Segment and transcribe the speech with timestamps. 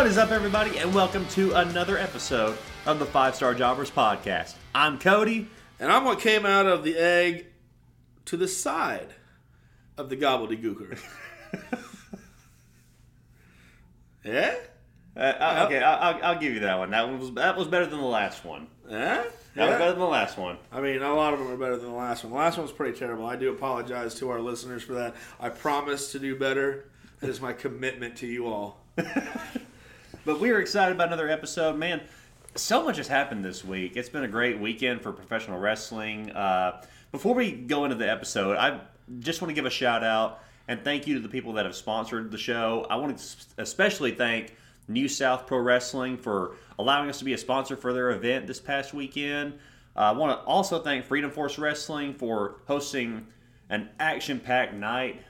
[0.00, 2.56] What is up, everybody, and welcome to another episode
[2.86, 4.54] of the Five Star Jobbers podcast.
[4.74, 5.46] I'm Cody.
[5.78, 7.44] And I'm what came out of the egg
[8.24, 9.08] to the side
[9.98, 10.98] of the gobbledygooker.
[14.24, 14.54] yeah?
[15.14, 16.90] Uh, uh okay, I- I'll, I'll give you that one.
[16.92, 18.68] That one was that was better than the last one.
[18.88, 19.24] Yeah?
[19.54, 20.56] That was better than the last one.
[20.72, 22.32] I mean, a lot of them are better than the last one.
[22.32, 23.26] The last one was pretty terrible.
[23.26, 25.14] I do apologize to our listeners for that.
[25.38, 26.88] I promise to do better.
[27.20, 28.78] It is my commitment to you all.
[30.24, 32.02] But we are excited about another episode, man.
[32.54, 33.96] So much has happened this week.
[33.96, 36.30] It's been a great weekend for professional wrestling.
[36.32, 38.80] Uh, before we go into the episode, I
[39.20, 41.74] just want to give a shout out and thank you to the people that have
[41.74, 42.86] sponsored the show.
[42.90, 44.54] I want to especially thank
[44.88, 48.60] New South Pro Wrestling for allowing us to be a sponsor for their event this
[48.60, 49.54] past weekend.
[49.96, 53.26] Uh, I want to also thank Freedom Force Wrestling for hosting
[53.70, 55.22] an action-packed night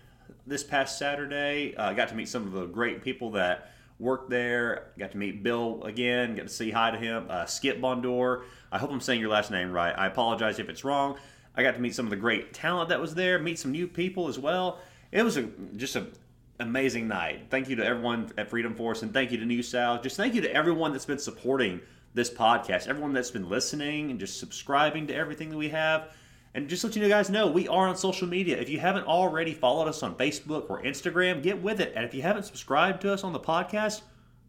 [0.49, 1.77] this past Saturday.
[1.77, 3.71] I uh, got to meet some of the great people that
[4.01, 4.93] work there.
[4.99, 6.35] Got to meet Bill again.
[6.35, 7.27] Got to say hi to him.
[7.29, 8.45] Uh, Skip Bondor.
[8.73, 9.95] I hope I'm saying your last name right.
[9.97, 11.19] I apologize if it's wrong.
[11.55, 13.39] I got to meet some of the great talent that was there.
[13.39, 14.79] Meet some new people as well.
[15.13, 15.43] It was a,
[15.77, 16.13] just an
[16.59, 17.47] amazing night.
[17.51, 20.03] Thank you to everyone at Freedom Force, and thank you to New South.
[20.03, 21.81] Just thank you to everyone that's been supporting
[22.15, 22.87] this podcast.
[22.89, 26.15] Everyone that's been listening and just subscribing to everything that we have.
[26.55, 28.59] And just let you guys know, we are on social media.
[28.59, 31.93] If you haven't already followed us on Facebook or Instagram, get with it.
[31.95, 34.03] And if you haven't subscribed to us on the podcast,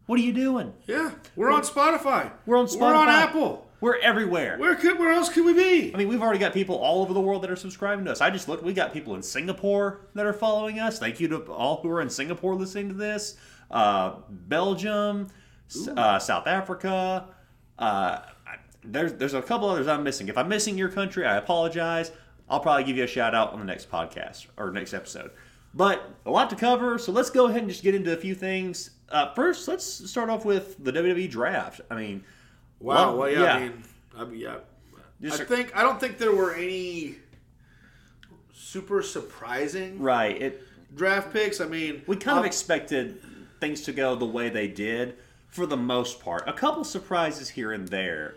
[0.06, 0.72] what are you doing?
[0.86, 2.32] Yeah, we're on Spotify.
[2.44, 2.80] We're on Spotify.
[2.80, 3.66] We're on Apple.
[3.80, 4.58] We're everywhere.
[4.58, 5.92] Where could where else could we be?
[5.94, 8.20] I mean, we've already got people all over the world that are subscribing to us.
[8.20, 10.98] I just looked, we got people in Singapore that are following us.
[10.98, 13.36] Thank you to all who are in Singapore listening to this.
[13.70, 15.28] Uh, Belgium,
[15.96, 17.26] uh, South Africa.
[17.78, 18.20] Uh,
[18.84, 20.28] there's, there's a couple others I'm missing.
[20.28, 22.12] If I'm missing your country, I apologize.
[22.48, 25.30] I'll probably give you a shout out on the next podcast or next episode.
[25.74, 28.34] But a lot to cover, so let's go ahead and just get into a few
[28.34, 28.90] things.
[29.08, 31.80] Uh, first, let's start off with the WWE draft.
[31.90, 32.24] I mean,
[32.80, 33.10] Wow.
[33.10, 33.54] Well, Well, yeah, yeah.
[33.54, 33.84] I mean,
[34.18, 34.56] I mean, yeah.
[35.20, 37.16] Just- I think I don't think there were any
[38.52, 40.40] super surprising right?
[40.40, 40.62] It
[40.94, 41.60] draft picks.
[41.60, 43.22] I mean, We kind of uh, expected
[43.60, 45.16] things to go the way they did
[45.48, 46.48] for the most part.
[46.48, 48.34] A couple surprises here and there,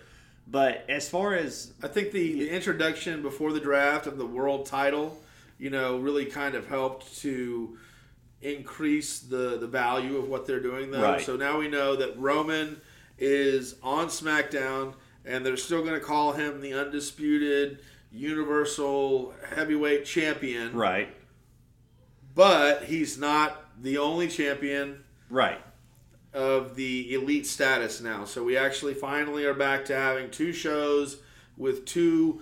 [0.47, 4.65] but as far as I think the, the introduction before the draft of the world
[4.65, 5.17] title,
[5.57, 7.77] you know, really kind of helped to
[8.41, 11.01] increase the the value of what they're doing though.
[11.01, 11.21] Right.
[11.21, 12.79] So now we know that Roman
[13.17, 14.93] is on SmackDown
[15.25, 17.79] and they're still going to call him the undisputed
[18.11, 21.09] universal heavyweight champion, right,
[22.33, 25.59] but he's not the only champion right,
[26.35, 28.25] of the elite status now.
[28.25, 31.17] So we actually finally are back to having two shows
[31.57, 32.41] with two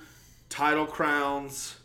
[0.50, 1.76] title crowns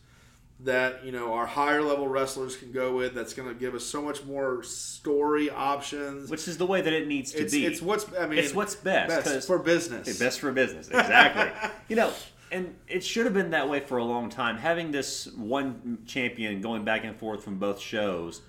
[0.61, 3.15] that you know our higher level wrestlers can go with.
[3.15, 6.31] That's going to give us so much more story options.
[6.31, 7.65] which is the way that it needs to it's, be.
[7.67, 10.09] it's what's I mean It's what's best, 'cause- for business.
[10.09, 11.71] It's best for business, exactly.
[11.89, 12.13] you know,
[12.51, 14.57] and it should have been that way for a long time.
[14.57, 18.41] Having this one champion going back and forth from both shows,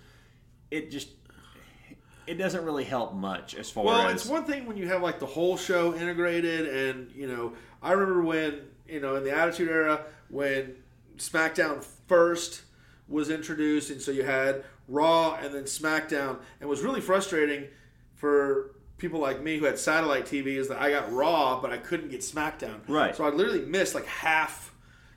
[0.72, 1.10] it just
[2.30, 4.88] it doesn't really help much as far Well, as Well, it's one thing when you
[4.88, 9.24] have like the whole show integrated, and you know, I remember when you know in
[9.24, 10.76] the Attitude Era when
[11.18, 12.62] SmackDown first
[13.08, 17.66] was introduced, and so you had Raw and then SmackDown, and it was really frustrating
[18.14, 21.78] for people like me who had satellite TV is that I got Raw, but I
[21.78, 22.82] couldn't get SmackDown.
[22.88, 23.16] Right.
[23.16, 24.76] So I literally missed like half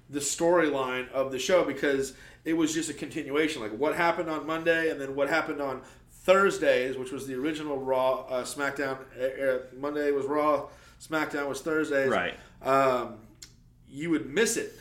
[0.09, 2.15] the storyline of the show because
[2.45, 3.61] it was just a continuation.
[3.61, 5.83] Like what happened on Monday, and then what happened on
[6.25, 8.99] Thursdays, which was the original Raw, uh, SmackDown.
[9.21, 10.69] Uh, Monday was Raw,
[11.01, 12.11] SmackDown was Thursdays.
[12.11, 12.35] Right.
[12.63, 13.15] Um,
[13.89, 14.73] you would miss it.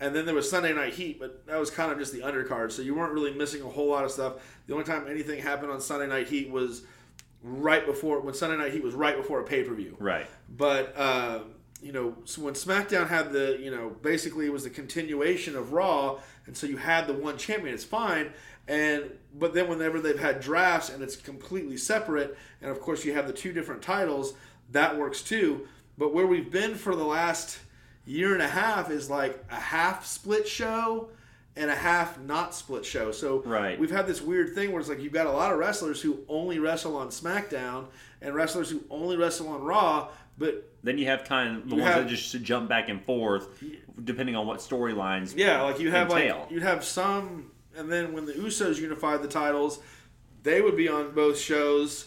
[0.00, 2.72] And then there was Sunday Night Heat, but that was kind of just the undercard,
[2.72, 4.34] so you weren't really missing a whole lot of stuff.
[4.66, 6.82] The only time anything happened on Sunday Night Heat was
[7.42, 9.96] right before when Sunday Night Heat was right before a pay per view.
[10.00, 10.26] right.
[10.48, 11.40] But uh,
[11.80, 15.72] you know, so when SmackDown had the you know basically it was the continuation of
[15.72, 17.74] Raw, and so you had the one champion.
[17.74, 18.32] It's fine.
[18.68, 23.12] And but then whenever they've had drafts and it's completely separate, and of course you
[23.14, 24.34] have the two different titles,
[24.72, 25.66] that works too.
[25.98, 27.58] But where we've been for the last
[28.06, 31.08] year and a half is like a half split show
[31.56, 33.12] and a half not split show.
[33.12, 33.78] So Right.
[33.78, 36.20] we've had this weird thing where it's like you've got a lot of wrestlers who
[36.28, 37.86] only wrestle on SmackDown
[38.20, 41.86] and wrestlers who only wrestle on Raw, but Then you have kind of the ones
[41.86, 43.46] have- that just jump back and forth,
[44.02, 45.34] depending on what storylines.
[45.36, 46.40] yeah, like you have entail.
[46.40, 49.80] like you'd have some, and then when the Usos unified the titles,
[50.42, 52.06] they would be on both shows,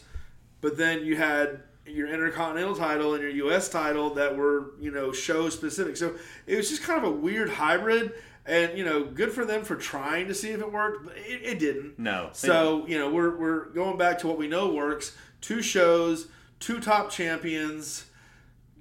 [0.61, 3.69] but then you had your Intercontinental title and your U.S.
[3.69, 5.97] title that were you know show specific.
[5.97, 6.15] So
[6.45, 8.13] it was just kind of a weird hybrid.
[8.45, 11.41] And you know, good for them for trying to see if it worked, but it,
[11.43, 11.99] it didn't.
[11.99, 12.29] No.
[12.31, 15.15] So you know, we're, we're going back to what we know works.
[15.41, 16.27] two shows,
[16.59, 18.05] two top champions,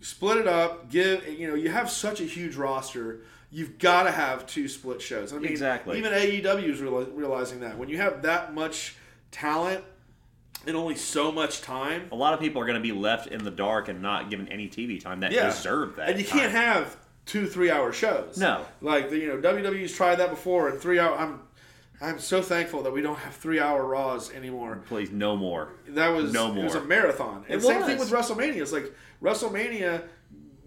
[0.06, 0.88] split it up.
[0.88, 3.20] Give you know you have such a huge roster.
[3.50, 5.32] You've got to have two split shows.
[5.32, 5.99] I mean, Exactly.
[5.99, 8.97] Even AEW is reali- realizing that when you have that much
[9.31, 9.85] talent
[10.67, 13.44] and only so much time, A lot of people are going to be left in
[13.44, 16.08] the dark and not given any TV time that yeah, deserve that.
[16.11, 18.37] and you can't have two three hour shows.
[18.37, 18.64] No.
[18.81, 21.17] like the, you know WWE's tried that before, and three hour.
[21.17, 21.41] I'm
[22.00, 24.82] I'm so thankful that we don't have three hour Raws anymore.
[24.87, 25.70] Please, no more.
[25.88, 26.64] That was No more.
[26.64, 27.44] It was a marathon.
[27.48, 28.60] And It same thing with WrestleMania.
[28.60, 30.02] It's like WrestleMania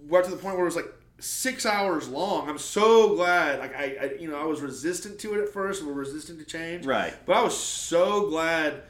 [0.09, 2.49] got to the point where it was like six hours long.
[2.49, 3.59] I'm so glad.
[3.59, 5.81] Like I, I you know, I was resistant to it at first.
[5.83, 6.85] We were resistant to change.
[6.85, 7.13] Right.
[7.25, 8.83] But I was so glad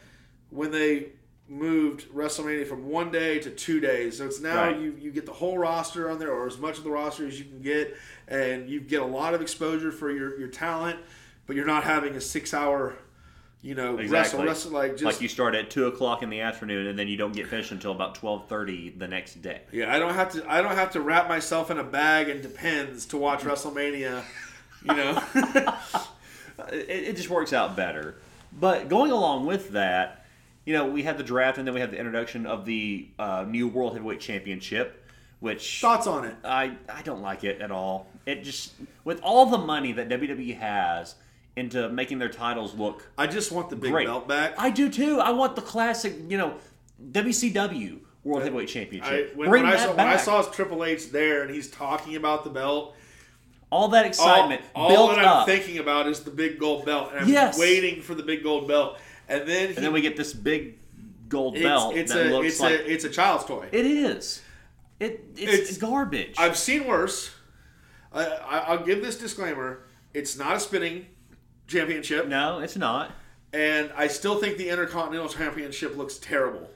[0.49, 1.09] when they
[1.47, 4.19] moved WrestleMania from one day to two days.
[4.19, 4.79] So it's now Right.
[4.79, 7.37] you you get the whole roster on there, or as much of the roster as
[7.39, 7.97] you can get,
[8.27, 10.99] and you get a lot of exposure for your your talent.
[11.49, 12.93] But you're not having a six hour.
[13.63, 14.45] You know, Exactly.
[14.45, 17.07] wrestle, wrestle like just like you start at two o'clock in the afternoon and then
[17.07, 19.61] you don't get finished until about twelve thirty the next day.
[19.71, 20.47] Yeah, I don't have to.
[20.47, 24.21] I don't have to wrap myself in a bag and depends to watch WrestleMania.
[24.83, 25.23] You know,
[26.71, 28.15] It, it just works out better.
[28.53, 30.25] But going along with that,
[30.65, 33.43] you know, we had the draft and then we had the introduction of the uh,
[33.47, 35.03] new World Heavyweight Championship,
[35.39, 36.35] which thoughts on it?
[36.45, 38.05] I I don't like it at all.
[38.27, 38.73] It just
[39.03, 41.15] with all the money that WWE has
[41.55, 44.07] into making their titles look I just want the big great.
[44.07, 44.53] belt back.
[44.57, 45.19] I do too.
[45.19, 46.55] I want the classic, you know,
[47.11, 49.35] WCW World Heavyweight I, Championship.
[49.35, 52.15] when, Bring when I that saw when I saw Triple H there and he's talking
[52.15, 52.95] about the belt,
[53.71, 56.85] all that all, excitement all built that I'm up, thinking about is the big gold
[56.85, 57.57] belt, and I'm Yes.
[57.59, 58.97] waiting for the big gold belt,
[59.27, 60.77] and then he, and then we get this big
[61.29, 63.67] gold it's, belt it's that a looks it's like a it's a child's toy.
[63.71, 64.41] it is.
[64.99, 66.35] It it's, It's- garbage.
[66.37, 67.31] I've seen worse.
[68.11, 71.05] I, I, I'll give this disclaimer: it's not a spinning
[71.69, 73.11] championship, no, it's not.
[73.53, 76.69] and I still think the Intercontinental Championship looks terrible.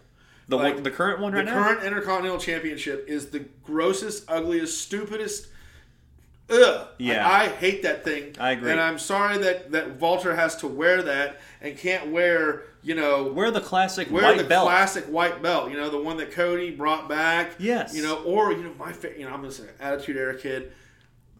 [0.48, 1.58] The Like, one, the current one right the now.
[1.58, 5.48] The current Intercontinental Championship is the grossest, ugliest, stupidest.
[6.50, 6.88] Ugh.
[6.98, 7.28] Yeah.
[7.28, 8.36] I, I hate that thing.
[8.40, 8.70] I agree.
[8.72, 13.24] And I'm sorry that that Walter has to wear that and can't wear, you know,
[13.32, 14.68] Wear the classic wear white the belt.
[14.68, 15.72] classic white belt.
[15.72, 17.52] You know, the one that Cody brought back.
[17.60, 17.96] Yes.
[17.96, 20.74] You know, or you know, my fa- you know, I'm gonna say Attitude Era kid.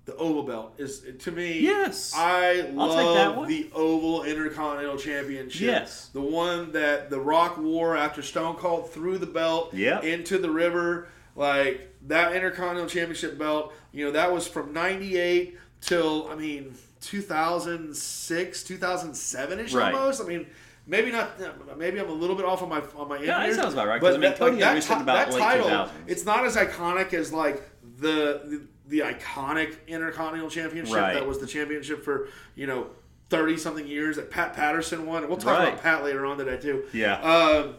[0.06, 1.60] The oval belt is to me.
[1.62, 2.12] Yes.
[2.14, 5.62] I I'll take that love the oval Intercontinental Championship.
[5.62, 6.10] Yes.
[6.12, 10.04] The one that The Rock wore after Stone Cold threw the belt Yep.
[10.04, 11.08] into the river.
[11.38, 18.64] Like that Intercontinental Championship belt, you know, that was from 98 till, I mean, 2006,
[18.64, 19.94] 2007 ish Right.
[19.94, 20.22] almost.
[20.22, 20.48] I mean,
[20.86, 21.32] maybe not,
[21.78, 24.02] maybe I'm a little bit off on my on my Yeah, that sounds about right,
[24.02, 25.90] 'cause, I mean, that, Cody that, Henry said ti- about that title, 2000s.
[26.08, 27.62] it's not as iconic as like
[28.00, 31.14] the, the the iconic Intercontinental Championship Right.
[31.14, 32.88] that was the championship for you know
[33.30, 35.28] thirty something years that Pat Patterson won.
[35.28, 35.68] We'll talk Right.
[35.70, 36.84] about Pat later on today too.
[36.94, 37.22] Yeah.
[37.22, 37.76] Um,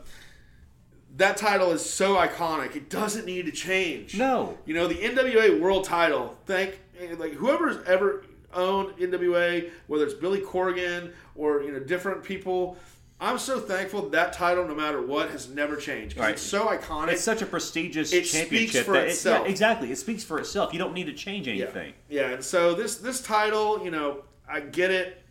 [1.16, 4.16] that title is so iconic; it doesn't need to change.
[4.18, 4.58] No.
[4.64, 6.36] you know the NWA World Title.
[6.46, 6.80] Thank
[7.18, 12.76] like whoever's ever owned NWA, whether it's Billy Corgan or you know different people.
[13.24, 16.18] I'm so thankful that, title, no matter what, has never changed.
[16.18, 16.32] Right.
[16.32, 17.12] It's so iconic.
[17.12, 19.44] It's such a prestigious It speaks championship for that it- itself.
[19.46, 19.90] yeah, exactly.
[19.90, 20.72] It speaks for itself.
[20.72, 21.54] You don't need to change Yeah.
[21.64, 21.94] anything.
[22.08, 25.22] Yeah, and so this this title, you know, I get it.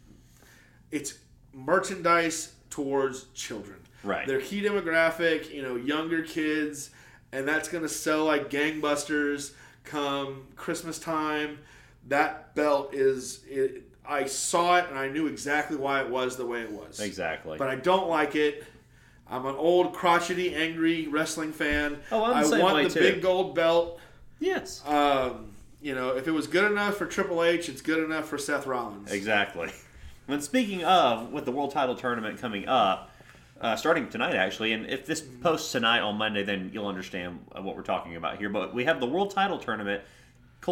[0.91, 1.13] It's
[1.53, 3.77] merchandise towards children.
[4.03, 4.27] Right.
[4.27, 6.89] Their key demographic, you know, younger kids,
[7.31, 9.51] and that's going to sell like gangbusters
[9.83, 11.59] come Christmas time.
[12.07, 16.45] That belt is it, I saw it and I knew exactly why it was the
[16.45, 16.99] way it was.
[16.99, 17.57] Exactly.
[17.57, 18.65] But I don't like it.
[19.29, 21.99] I'm an old crotchety, angry wrestling fan.
[22.11, 22.99] Oh, I'm the I same want way, the too.
[22.99, 23.99] big gold belt.
[24.39, 24.85] yes.
[24.85, 28.37] Um, you know, if it was good enough for Triple H, it's good enough for
[28.37, 29.11] Seth Rollins.
[29.11, 29.71] Exactly.
[30.25, 33.11] When speaking of, with the World Title Tournament coming up,
[33.59, 37.61] uh, starting tonight actually, and if this posts tonight on Monday, then you'll understand uh,
[37.61, 38.47] what we're talking about here.
[38.47, 40.01] But we have the World Title Tournament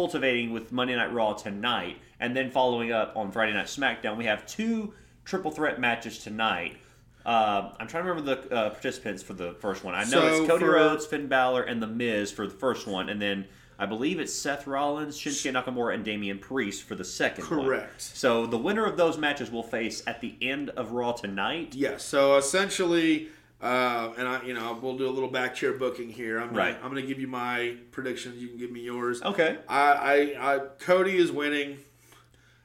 [0.02, 4.16] cultivating with Monday Night Raw tonight, and then following up on Friday Night SmackDown.
[4.16, 4.94] We have two
[5.26, 6.78] triple threat matches tonight.
[7.26, 9.94] Uh, I'm trying to remember the uh, participants for the first one.
[9.94, 12.86] I know So it's Cody for- Rhodes, Finn Balor, and The Miz for the first
[12.86, 13.44] one, and then
[13.78, 17.66] I believe it's Seth Rollins, Shinsuke Nakamura, and Damian Priest for the second one.
[17.66, 18.00] Correct.
[18.00, 21.74] So the winner of those matches will face at the end of Raw tonight.
[21.74, 22.02] Yes.
[22.02, 23.28] So essentially,
[23.62, 26.38] uh, and I, you know, we'll do a little back chair booking here.
[26.38, 26.76] I'm gonna, Right.
[26.82, 28.42] I'm going to give you my predictions.
[28.42, 29.22] You can give me yours.
[29.22, 29.58] Okay.
[29.68, 29.92] I,
[30.38, 31.78] I, I, Cody is winning.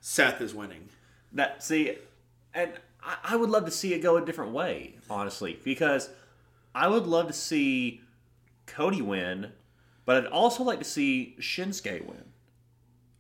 [0.02, 0.90] Seth is winning.
[1.34, 1.98] That see,
[2.54, 2.72] and
[3.04, 6.10] I, I would love to see it go a different way, honestly, because
[6.74, 8.02] I would love to see
[8.66, 9.52] Cody win,
[10.06, 12.24] but I'd also like to see Shinsuke win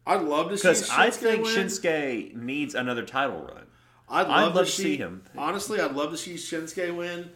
[0.07, 1.53] I'd love to see because I think win.
[1.53, 3.65] Shinsuke needs another title run.
[4.09, 5.23] I'd I'd love, love to to see, see him.
[5.37, 7.29] Honestly, I'd love to see Shinsuke win.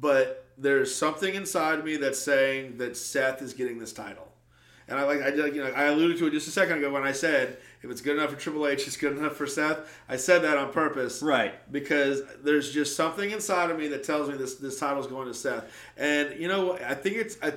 [0.00, 4.28] But there's something inside of me that's saying that Seth is getting this title.
[4.88, 6.90] And I like I did, you know I alluded to it just a second ago
[6.90, 9.80] when I said if it's good enough for Triple H, it's good enough for Seth.
[10.08, 11.70] I said that on purpose, Right.
[11.70, 15.34] Because there's just something inside of me that tells me this this title's going to
[15.34, 15.70] Seth.
[15.98, 17.52] And you know I think it's I,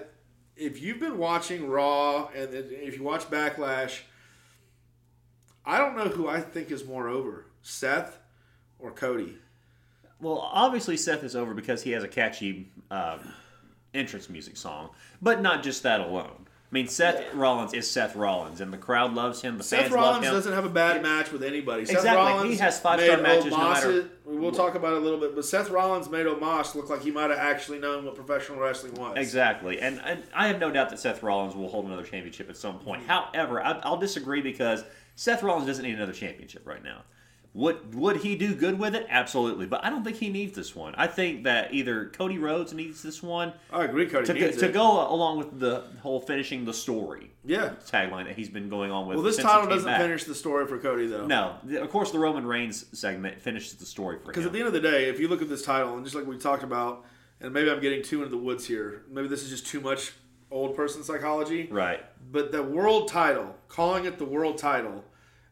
[0.57, 4.01] if you've been watching Raw and if you watch Backlash,
[5.65, 8.19] I don't know who I think is more over, Seth
[8.77, 9.37] or Cody.
[10.21, 13.17] Well, obviously Seth is over because he has a catchy uh,
[13.93, 14.89] entrance music song,
[15.21, 16.45] but not just that alone.
[16.71, 19.57] I mean, Seth Rollins is Seth Rollins, and the crowd loves him.
[19.57, 20.33] The Seth fans Rollins love him.
[20.33, 21.83] doesn't have a bad match with anybody.
[21.85, 22.31] Seth Exactly.
[22.31, 25.35] Rollins He has five-star made matches no matter- We'll talk about it a little bit,
[25.35, 28.93] but Seth Rollins made Omos look like he might have actually known what professional wrestling
[28.93, 29.17] was.
[29.17, 32.55] Exactly, and, and I have no doubt that Seth Rollins will hold another championship at
[32.55, 33.03] some point.
[33.05, 34.85] However, I, I'll disagree because
[35.17, 37.01] Seth Rollins doesn't need another championship right now.
[37.53, 39.05] Would would he do good with it?
[39.09, 40.95] Absolutely, but I don't think he needs this one.
[40.97, 44.57] I think that either Cody Rhodes needs this one I agree, Cody to, go, needs
[44.57, 44.73] to it.
[44.73, 47.73] go along with the whole finishing the story Yeah.
[47.85, 49.17] tagline that he's been going on with.
[49.17, 49.99] Well, this title doesn't back.
[49.99, 51.25] finish the story for Cody though.
[51.25, 54.27] No, of course the Roman Reigns segment finishes the story for him.
[54.27, 56.15] Because at the end of the day, if you look at this title, and just
[56.15, 57.03] like we talked about,
[57.41, 59.03] and maybe I'm getting too into the woods here.
[59.11, 60.13] Maybe this is just too much
[60.51, 61.67] old person psychology.
[61.69, 61.99] right,
[62.31, 65.03] But the world title, calling it the world title,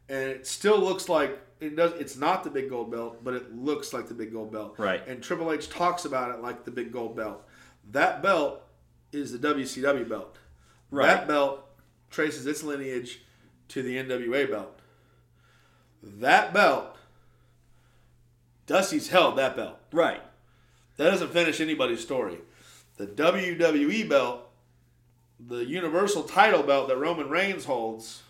[0.08, 1.94] and it still looks like it does.
[2.00, 4.76] It's not the big gold belt, but it looks like the big gold belt.
[4.78, 5.06] Right.
[5.08, 7.46] And Triple H talks about it like the big gold belt.
[7.92, 8.62] That belt
[9.12, 10.38] is the WCW belt.
[10.92, 11.06] Right.
[11.08, 11.66] That belt
[12.10, 13.22] traces its lineage
[13.70, 14.80] to the NWA belt.
[16.02, 16.96] That belt,
[18.68, 19.80] Dusty's held that belt.
[19.92, 20.22] right,
[20.98, 22.38] That doesn't finish anybody's story.
[22.98, 24.50] The WWE belt,
[25.40, 28.24] the Universal title belt that Roman Reigns holds,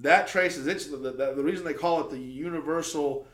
[0.00, 0.86] that traces its.
[0.86, 3.26] The, the, the reason they call it the Universal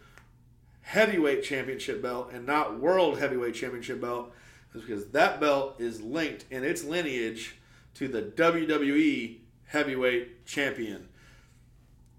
[0.83, 4.33] Heavyweight Championship belt and not World Heavyweight Championship belt
[4.75, 7.57] is because that belt is linked in its lineage
[7.95, 11.09] to the WWE Heavyweight Champion.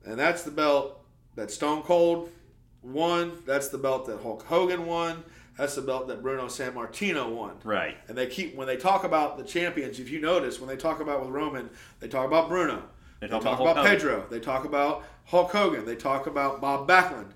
[0.05, 1.03] And that's the belt
[1.35, 2.29] that Stone Cold
[2.81, 3.33] won.
[3.45, 5.23] That's the belt that Hulk Hogan won.
[5.57, 7.57] That's the belt that Bruno Sammartino won.
[7.63, 10.00] right, And they keep when they talk about the champions.
[10.00, 11.69] If you notice, when they talk about with Roman,
[12.00, 12.83] they talk about Bruno.
[13.24, 14.25] They They talk talk, about about, Pedro.
[14.30, 15.86] They talk about Hulk Hogan.
[15.86, 17.32] They talk about Bob Backlund.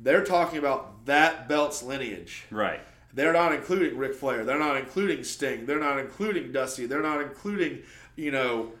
[0.00, 2.44] They're talking about that belt's lineage.
[2.50, 2.80] right,
[3.12, 4.44] They're not including Ric Flair.
[4.44, 5.66] They're not including Sting.
[5.66, 6.86] They're not including Dusty.
[6.86, 7.80] They're not including,
[8.16, 8.72] you know,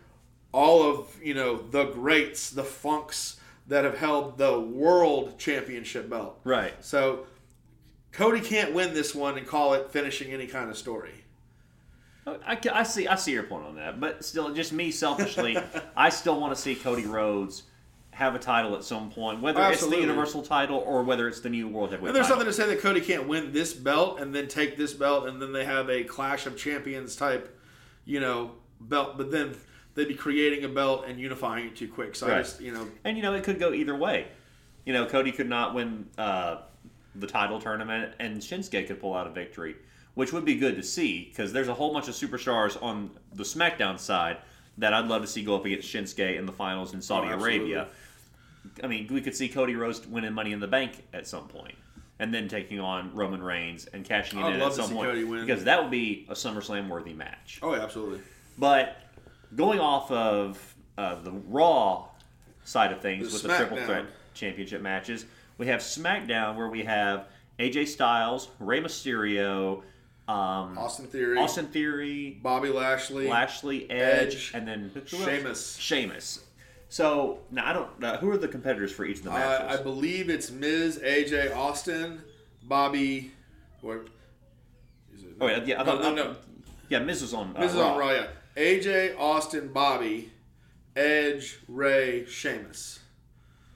[0.52, 6.38] all of, you know, the greats, the funks that have held the world championship belt.
[6.44, 6.74] right.
[6.84, 7.26] So
[8.12, 11.23] Cody can't win this one and call it finishing any kind of story.
[12.26, 13.06] I, I see.
[13.06, 15.58] I see your point on that, but still, just me selfishly,
[15.96, 17.64] I still want to see Cody Rhodes
[18.14, 21.50] have a title at some point, whether it's the Universal title or whether it's the
[21.50, 22.10] new World Heavyweight.
[22.10, 22.44] And there's title.
[22.44, 25.42] something to say that Cody can't win this belt and then take this belt and
[25.42, 27.58] then they have a Clash of Champions type,
[28.04, 29.18] you know, belt.
[29.18, 29.56] But then
[29.94, 32.14] they'd be creating a belt and unifying it too quick.
[32.14, 34.28] So I just, you know, And you know, it could go either way.
[34.86, 36.58] You know, Cody could not win uh,
[37.16, 39.76] the title tournament, and Shinsuke could pull out a victory,
[40.14, 43.42] which would be good to see because there's a whole bunch of superstars on the
[43.44, 44.38] SmackDown side
[44.78, 47.38] that I'd love to see go up against Shinsuke in the finals in Saudi Oh.
[47.38, 47.88] Arabia.
[48.82, 51.74] I mean, we could see Cody Rhodes winning Money in the Bank at some point,
[52.18, 54.94] and then taking on Roman Reigns and cashing it in love at to some see
[54.94, 55.46] point Cody win.
[55.46, 57.60] because that would be a SummerSlam worthy match.
[57.62, 58.20] oh, yeah, absolutely.
[58.58, 58.96] But
[59.54, 62.06] going off of uh, the Raw
[62.64, 65.26] side of things The with the Triple Threat Championship matches,
[65.58, 67.26] we have SmackDown where we have
[67.58, 69.82] AJ Styles, Rey Mysterio,
[70.26, 74.90] um, Austin Theory, Austin Theory, Bobby Lashley, Lashley, Edge, Edge, and then?
[75.06, 75.76] Sheamus.
[75.76, 76.44] Sheamus.
[76.88, 78.04] So now I don't.
[78.04, 79.80] Uh, who are the competitors for each of the Uh, matches?
[79.80, 82.22] I believe it's Miz, AJ, Austin,
[82.62, 83.32] Bobby,
[83.82, 84.04] or
[85.14, 85.34] is it?
[85.40, 85.80] oh yeah, yeah.
[85.80, 86.36] I no, thought, no, no.
[86.88, 87.54] Yeah, Miz was on.
[87.56, 88.10] Uh, Miz is on Raw.
[88.12, 88.26] Yeah,
[88.56, 90.30] AJ, Austin, Bobby,
[90.96, 93.00] Edge, Rey, Sheamus.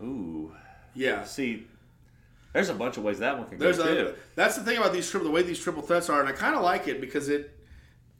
[0.00, 0.52] Ooh,
[0.94, 1.66] Yeah, see,
[2.52, 4.14] there's a bunch of ways that one can There's go a, too.
[4.34, 6.54] that's the thing about these triple the way these triple threats are, and I kind
[6.54, 7.54] of like it because it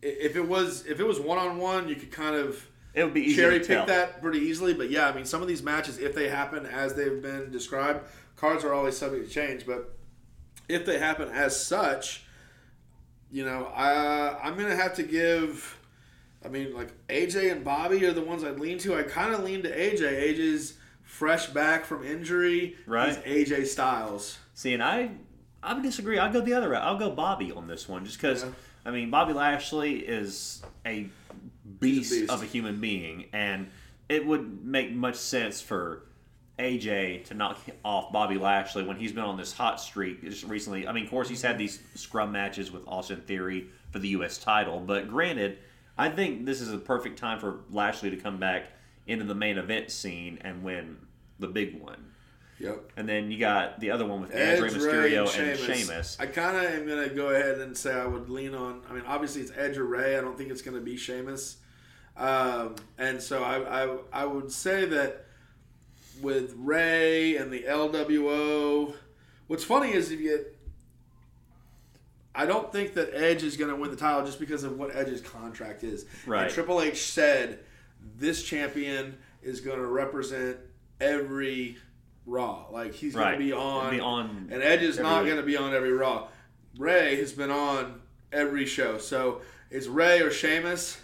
[0.02, 3.14] if it was if it was one on one, you could kind of It would
[3.14, 4.74] be cherry to pick that pretty easily.
[4.74, 8.00] But yeah, I mean, some of these matches, if they happen as they've been described,
[8.36, 9.66] cards are always subject to change.
[9.66, 9.96] But
[10.68, 12.24] if they happen as such,
[13.30, 15.74] you know, I I'm gonna have to give.
[16.44, 18.94] I mean, like AJ and Bobby are the ones I'd lean to.
[18.96, 19.98] I kind of lean to AJ.
[20.36, 20.77] AJ's
[21.08, 22.76] fresh back from injury.
[22.86, 23.16] Right.
[23.24, 24.38] He's AJ Styles.
[24.54, 25.10] See, and I,
[25.62, 26.18] I would disagree.
[26.18, 26.82] I'll go the other route.
[26.82, 28.44] I'll go Bobby on this one, just because.
[28.44, 28.50] Yeah.
[28.84, 31.08] I mean, Bobby Lashley is a
[31.80, 32.30] beast, beast.
[32.30, 33.68] of a human being, and
[34.08, 36.04] it would make much sense for
[36.58, 40.86] AJ to knock off Bobby Lashley when he's been on this hot streak just recently.
[40.86, 41.58] I mean, of course, he's had mm-hmm.
[41.58, 44.38] these scrum matches with Austin Theory for the U.S.
[44.38, 45.58] title, but granted,
[45.98, 48.70] I think this is a perfect time for Lashley to come back
[49.08, 50.98] into the main event scene and win
[51.38, 52.12] the big one.
[52.60, 52.92] Yep.
[52.96, 56.16] And then you got the other one with Edge, Rey Mysterio and, and Sheamus.
[56.18, 58.82] I kind of am going to go ahead and say I would lean on.
[58.90, 60.18] I mean, obviously it's Edge or Rey.
[60.18, 61.58] I don't think it's going to be Sheamus.
[62.16, 65.26] Um, and so I, I, I would say that
[66.20, 68.94] with Rey and the LWO,
[69.46, 70.44] what's funny is if you.
[72.34, 74.94] I don't think that Edge is going to win the title just because of what
[74.94, 76.06] Edge's contract is.
[76.24, 76.44] Right.
[76.44, 77.60] And Triple H said
[78.18, 80.56] this champion is going to represent
[81.00, 81.76] every
[82.26, 82.66] Raw.
[82.70, 83.36] Like he's Right.
[83.36, 85.92] going to be on, Be on and Edge is not going to be on every
[85.92, 86.28] Raw.
[86.76, 88.00] Rey has been on
[88.32, 90.98] every show, so it's Rey or Sheamus.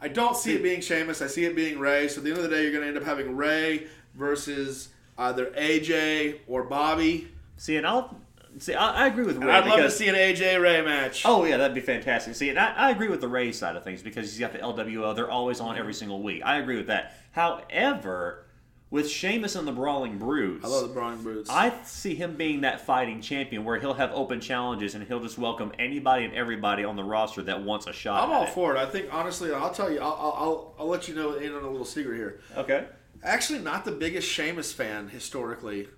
[0.00, 1.20] I don't see it being Sheamus.
[1.20, 2.08] I see it being Rey.
[2.08, 4.88] So at the end of the day, you're going to end up having Rey versus
[5.18, 7.28] either AJ or Bobby.
[7.58, 8.18] See, and I'll
[8.58, 8.74] see.
[8.74, 11.22] I, I agree with Rey And I'd love to see an AJ Rey match.
[11.24, 12.34] Oh yeah, that'd be fantastic.
[12.34, 14.58] See, and I, I agree with the Rey side of things because he's got the
[14.58, 15.14] LWO.
[15.14, 16.42] They're always on every single week.
[16.44, 17.14] I agree with that.
[17.32, 18.46] However,
[18.90, 21.48] with Sheamus and the Brawling Brutes, I love the Brawling Brutes.
[21.48, 25.38] I see him being that fighting champion where he'll have open challenges and he'll just
[25.38, 28.24] welcome anybody and everybody on the roster that wants a shot.
[28.24, 28.50] I'm at all it.
[28.50, 28.78] for it.
[28.78, 30.00] I think honestly, I'll tell you.
[30.00, 32.40] I'll, I'll, I'll, I'll let you know in on a little secret here.
[32.56, 32.86] Okay.
[33.22, 35.88] Actually, not the biggest Sheamus fan historically.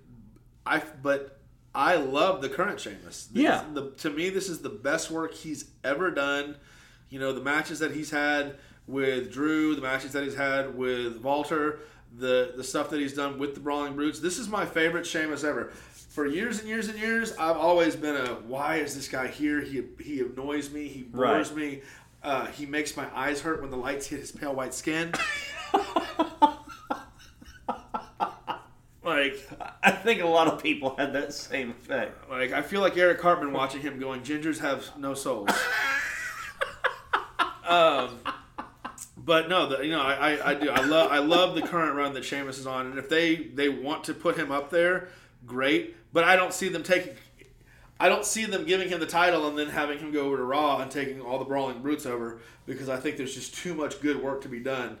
[0.65, 1.39] I but
[1.75, 3.25] I love the current Sheamus.
[3.31, 3.63] This- Yeah.
[3.73, 6.55] The, to me, this is the best work he's ever done.
[7.09, 8.55] You know, the matches that he's had
[8.87, 11.79] with Drew, the matches that he's had with Walter,
[12.17, 14.19] the the stuff that he's done with the Brawling Brutes.
[14.19, 15.71] This is my favorite Sheamus ever.
[16.09, 19.61] For years and years and years, I've always been a why is this guy here?
[19.61, 20.87] He he annoys me.
[20.87, 21.57] He bores Right.
[21.57, 21.81] me.
[22.21, 25.11] Uh, he makes my eyes hurt when the lights hit his pale white skin.
[29.03, 29.49] like
[29.81, 32.29] I think a lot of people had that same effect.
[32.29, 35.49] Like I feel like Eric Cartman watching him going, "Gingers have no souls."
[37.67, 38.19] um,
[39.17, 40.69] but no, the, you know, I, I, I do.
[40.69, 43.69] I love I love the current run that Sheamus is on, and if they they
[43.69, 45.09] want to put him up there,
[45.45, 45.95] great.
[46.13, 47.13] But I don't see them taking.
[47.99, 50.43] I don't see them giving him the title and then having him go over to
[50.43, 54.01] Raw and taking all the Brawling Brutes over because I think there's just too much
[54.01, 54.97] good work to be done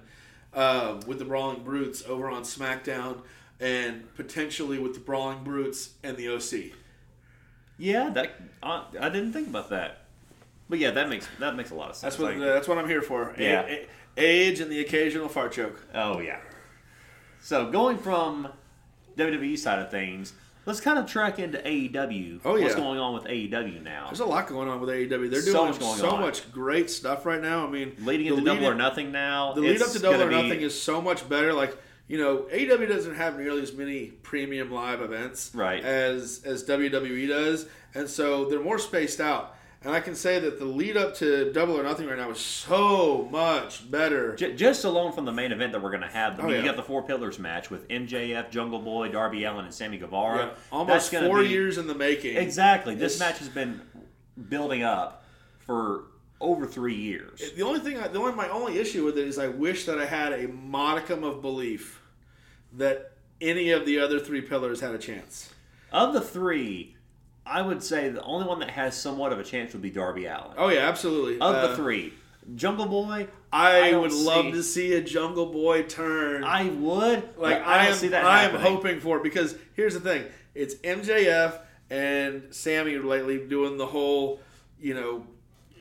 [0.53, 3.17] um, with the Brawling Brutes over on SmackDown
[3.63, 6.73] and potentially with the Brawling Brutes and the OC.
[7.77, 9.99] Yeah, that I, I didn't think about that.
[10.69, 12.13] But yeah, that makes that makes a lot of sense.
[12.15, 13.33] That's what Like- that's what I'm here for.
[13.37, 13.61] Yeah.
[13.65, 15.83] a- age and the occasional fart joke.
[15.93, 16.39] Oh yeah.
[17.41, 18.47] So going from
[19.17, 20.33] WWE side of things,
[20.65, 22.39] let's kind of track into AEW.
[22.45, 22.63] Oh, yeah.
[22.63, 24.05] What's going on with AEW now?
[24.07, 25.29] There's a lot going on with AEW.
[25.29, 26.21] They're So doing much so on.
[26.21, 27.67] much great stuff right now.
[27.67, 29.53] I mean, Leading into Double or Nothing now.
[29.53, 31.53] The lead up to Double or be- Nothing is so much better.
[31.53, 35.83] Like you know, AEW doesn't have nearly as many premium live events Right.
[35.83, 39.55] as as WWE does, and so they're more spaced out.
[39.85, 42.39] And I can say that the lead up to Double or Nothing right now is
[42.39, 44.33] so much better.
[44.33, 46.39] J- just alone from the main event that we're going to have.
[46.39, 46.59] I Oh, yeah.
[46.59, 50.45] you got the four pillars match with MJF, Jungle Boy, Darby Allin, and Sammy Guevara.
[50.45, 52.37] Yeah, almost four be- years in the making.
[52.37, 52.95] Exactly.
[52.95, 53.81] This It's- match has been
[54.49, 55.25] building up
[55.65, 56.05] for
[56.43, 57.51] over three years.
[57.55, 59.97] The only thing, I, the only my only issue with it is I wish that
[59.97, 62.01] I had a modicum of belief
[62.73, 65.53] that any of the other three pillars had a chance.
[65.91, 66.95] Of the three,
[67.45, 70.25] I would say the only one that has somewhat of a chance would be Darby
[70.25, 70.53] Allin.
[70.57, 71.35] Oh yeah, absolutely.
[71.35, 72.13] Of Uh, the three,
[72.55, 76.43] Jungle Boy, I, don't would love see- to see a Jungle Boy turn.
[76.43, 77.37] I would.
[77.37, 80.25] like I I am, see that I am hoping for it because here's the thing:
[80.55, 84.39] it's MJF and Sammy lately doing the whole,
[84.81, 85.25] you know,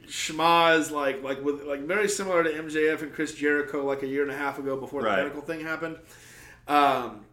[0.07, 4.23] schmaz like like with like very similar to MJF and Chris Jericho like a year
[4.23, 5.99] and a half ago before the medical thing happened.
[6.69, 7.25] Um,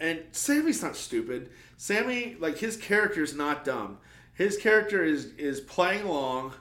[0.00, 1.50] and Sammy's not stupid.
[1.76, 3.98] Sammy like his character is not dumb.
[4.34, 6.52] His character is is playing along,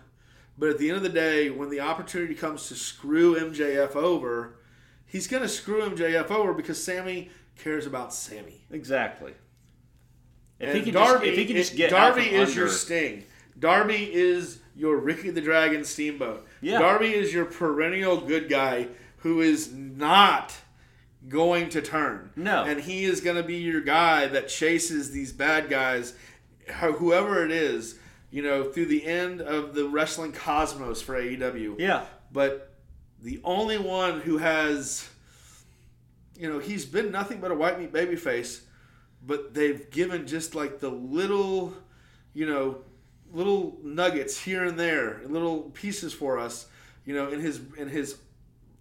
[0.57, 4.57] but at the end of the day, when the opportunity comes to screw MJF over,
[5.05, 8.65] he's gonna screw MJF over because Sammy cares about Sammy.
[8.71, 9.33] Exactly.
[10.59, 13.25] If And he can Darby, just, if he can just get Darby is your Sting.
[13.57, 16.45] Darby is your Ricky the Dragon Steamboat.
[16.61, 16.79] Yeah.
[16.79, 18.87] Darby is your perennial good guy
[19.17, 20.53] who is not
[21.27, 22.31] going to turn.
[22.35, 22.63] No.
[22.63, 26.13] And he is going to be your guy that chases these bad guys,
[26.67, 27.97] whoever it is,
[28.29, 31.79] you know, through the end of the wrestling cosmos for AEW.
[31.79, 32.05] Yeah.
[32.31, 32.73] But
[33.21, 35.09] the only one who has,
[36.37, 38.61] you know, he's been nothing but a white meat babyface,
[39.25, 41.73] but they've given just like the little,
[42.33, 42.79] you know,
[43.35, 46.67] little nuggets here and there, little pieces for us,
[47.05, 48.17] you know, in his in his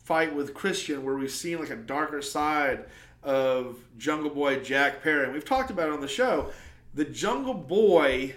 [0.05, 2.85] fight with Christian where we've seen like a darker side
[3.23, 5.25] of Jungle Boy Jack Perry.
[5.25, 6.51] And we've talked about it on the show.
[6.95, 8.35] The Jungle Boy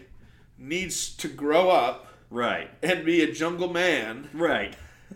[0.58, 2.70] needs to grow up Right.
[2.84, 4.30] and be a jungle man.
[4.34, 4.76] Right.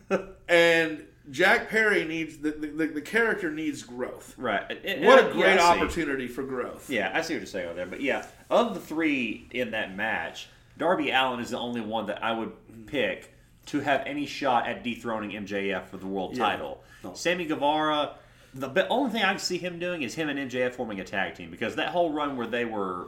[0.48, 4.34] And Jack Perry needs the, the, the character needs growth.
[4.38, 4.70] right.
[4.84, 6.90] And- What a great yeah, opportunity for growth.
[6.90, 7.86] Yeah, I see what you're saying over there.
[7.86, 10.50] But yeah, of the three in that match,
[10.82, 12.52] Darby Allin is the only one that I would
[12.88, 13.32] pick
[13.68, 16.44] to have any shot at dethroning MJF for the world Yeah.
[16.44, 16.84] title.
[17.04, 17.14] No.
[17.14, 18.16] Sammy Guevara,
[18.56, 21.36] the only thing I can see him doing is him and MJF forming a tag
[21.36, 23.06] team because that whole run where they were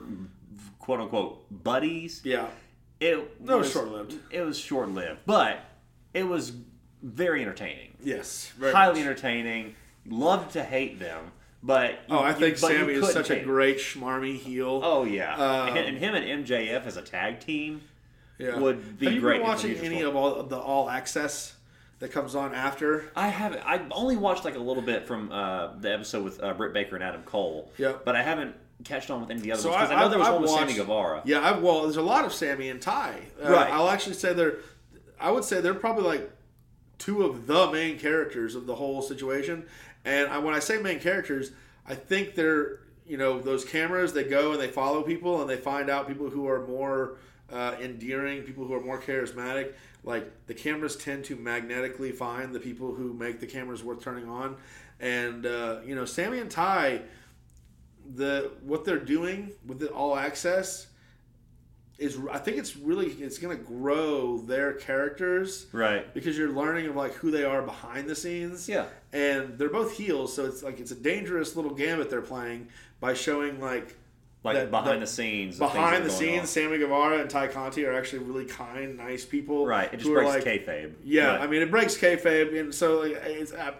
[0.78, 2.46] quote unquote buddies, Yeah.
[3.00, 4.14] it That was short-lived.
[4.30, 5.58] It was short lived, but
[6.14, 6.52] it was
[7.02, 8.52] very entertaining, Yes.
[8.56, 9.06] Very highly much.
[9.08, 9.74] entertaining.
[10.06, 11.32] Loved to hate them,
[11.66, 14.80] but Oh, I think you Sammy is such a great schmarmy heel.
[14.84, 17.80] Oh yeah, Um, and, him and MJF as a tag team
[18.38, 18.58] yeah.
[18.58, 19.38] would be Have you great.
[19.38, 21.54] been watching any of all the All Access
[22.00, 23.10] that comes on after?
[23.16, 23.62] I haven't.
[23.66, 26.96] I only watched like a little bit from uh, the episode with uh, Britt Baker
[26.96, 27.72] and Adam Cole.
[27.78, 29.94] Yeah, But I haven't catched on with any of the other So ones because I,
[29.94, 31.22] I- know there was I've one with Sammy Guevara.
[31.24, 33.20] Yeah, I, well, there's a lot of Sammy and Ty.
[33.42, 33.72] Uh, Right.
[33.72, 34.56] I'll actually say they're.
[35.18, 36.30] I would say they're probably like
[36.98, 39.64] two of the main characters of the whole situation.
[40.04, 41.52] And I, when I say main characters,
[41.86, 44.12] I think they're you know those cameras.
[44.12, 47.16] They go and they follow people and they find out people who are more
[47.52, 49.72] uh, endearing, people who are more charismatic.
[50.02, 54.28] Like the cameras tend to magnetically find the people who make the cameras worth turning
[54.28, 54.56] on.
[55.00, 57.02] And uh, you know, Sammy and Ty
[58.14, 60.88] the what they're doing with the all access
[61.98, 66.12] is I think it's really it's going to grow their characters Right.
[66.12, 68.68] because you're learning of like who they are behind the scenes.
[68.68, 68.86] Yeah.
[69.12, 72.68] And they're both heels, so it's like it's a dangerous little gambit they're playing
[73.00, 73.96] by showing like
[74.42, 75.58] Like that- behind that- the scenes.
[75.58, 79.64] behind the scenes, Sammy Guevara and Tay Conti are actually really kind, nice people.
[79.64, 79.92] Right.
[79.92, 80.94] It just breaks like, kayfabe.
[81.04, 83.72] yeah, But- I mean, it breaks kayfabe, and so like, it's, uh,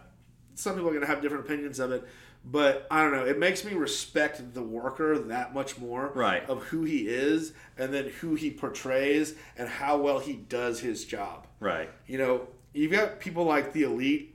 [0.55, 2.05] some people are going to have different opinions of it.
[2.47, 3.25] But I don't know.
[3.25, 6.13] It makes me respect the worker that much more.
[6.15, 6.47] Right.
[6.49, 11.05] Of who he is, and then who he portrays, and how well he does his
[11.07, 11.47] job.
[11.61, 11.89] right.
[12.07, 14.35] You know, you've got people like the elite.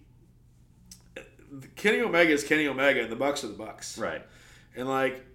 [1.76, 3.98] Kenny Omega is Kenny Omega, and the Bucks are the Bucks.
[3.98, 4.26] Right.
[4.76, 5.26] And like,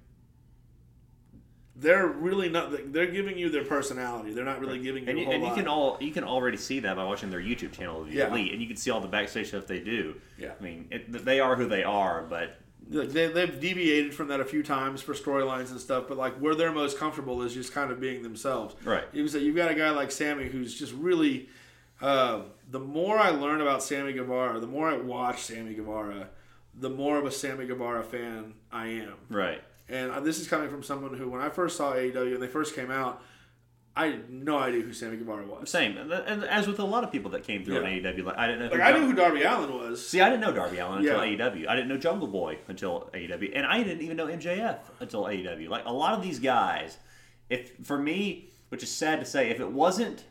[1.77, 2.93] they're really not.
[2.93, 4.33] They're giving you their personality.
[4.33, 5.57] They're not really giving you And, a you, whole and you lot.
[5.59, 8.31] can all you can already see that by watching their YouTube channel, the Yeah.
[8.31, 10.15] Elite, and you can see all the backstage stuff they do.
[10.39, 10.53] Yeah.
[10.59, 12.57] I mean, it, they are who they are, but
[12.91, 16.35] Like, they, they've deviated from that a few times for storylines and stuff, but like
[16.37, 18.75] where they're most comfortable is just kind of being themselves.
[18.85, 19.05] Right.
[19.13, 21.49] You say you've got a guy like Sammy who's just really.
[22.01, 26.29] Uh, the more I learn about Sammy Guevara, the more I watch Sammy Guevara,
[26.75, 29.15] the more of a Sammy Guevara fan I am.
[29.31, 29.63] right.
[29.89, 32.49] And uh, this is coming from someone who, when I first saw AEW and they
[32.49, 33.23] first came out,
[33.97, 35.71] I had no idea who Sammy Guevara was.
[35.71, 36.13] Same, and,
[36.45, 37.89] as with a lot of people that came through Yeah.
[37.89, 38.71] in AEW, like I didn't know.
[38.77, 40.05] Like I knew who Darby Allin was.
[40.09, 41.37] See, I didn't know Darby Allin until Yeah.
[41.51, 41.69] AEW.
[41.69, 45.69] I didn't know Jungle Boy until AEW, and I didn't even know MJF until AEW.
[45.69, 46.99] Like a lot of these guys,
[47.49, 50.25] if for me, which is sad to say, if it wasn't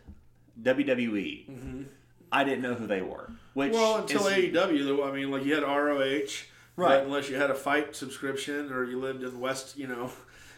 [0.61, 1.85] WWE,
[2.31, 3.31] I didn't know who they were.
[3.53, 3.77] Which Mm-hmm.
[3.81, 6.45] Well, until is, AEW, though, I mean, like you had ROH,
[6.75, 7.03] Right.
[7.03, 10.09] Unless you had a fight subscription or you lived in the West, you know,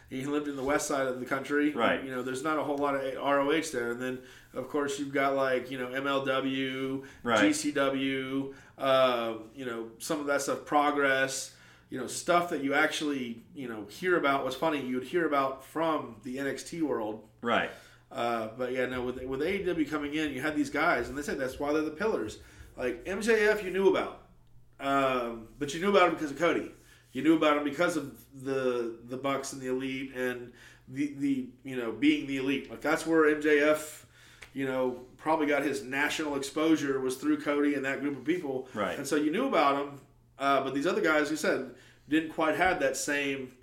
[0.10, 2.04] you lived in the West side of the country, Right.
[2.04, 4.20] You know, there's not a whole lot of ROH there, and then
[4.54, 7.40] of course you've got like you know MLW, Right.
[7.40, 11.52] GCW, uh, you know, some of that stuff, Progress.
[11.92, 14.44] You know, stuff that you actually, you know, hear about.
[14.44, 17.70] What's funny, you would hear about from the NXT world, right,
[18.12, 21.22] uh, but yeah, no, with with AEW coming in, you had these guys, and they
[21.22, 22.40] said that's why they're the pillars.
[22.76, 24.24] Like MJF, you knew about,
[24.80, 26.72] um, but you knew about him because of Cody.
[27.16, 30.52] You knew about him because of the the Bucks and the Elite and
[30.90, 32.70] the the you know being the Elite.
[32.70, 34.04] Like that's where MJF,
[34.54, 38.68] you know, probably got his national exposure was through Cody and that group of people.
[38.74, 38.98] Right.
[38.98, 40.02] And so you knew about him,
[40.38, 41.72] uh, but these other guys, you said,
[42.10, 43.54] didn't quite have that same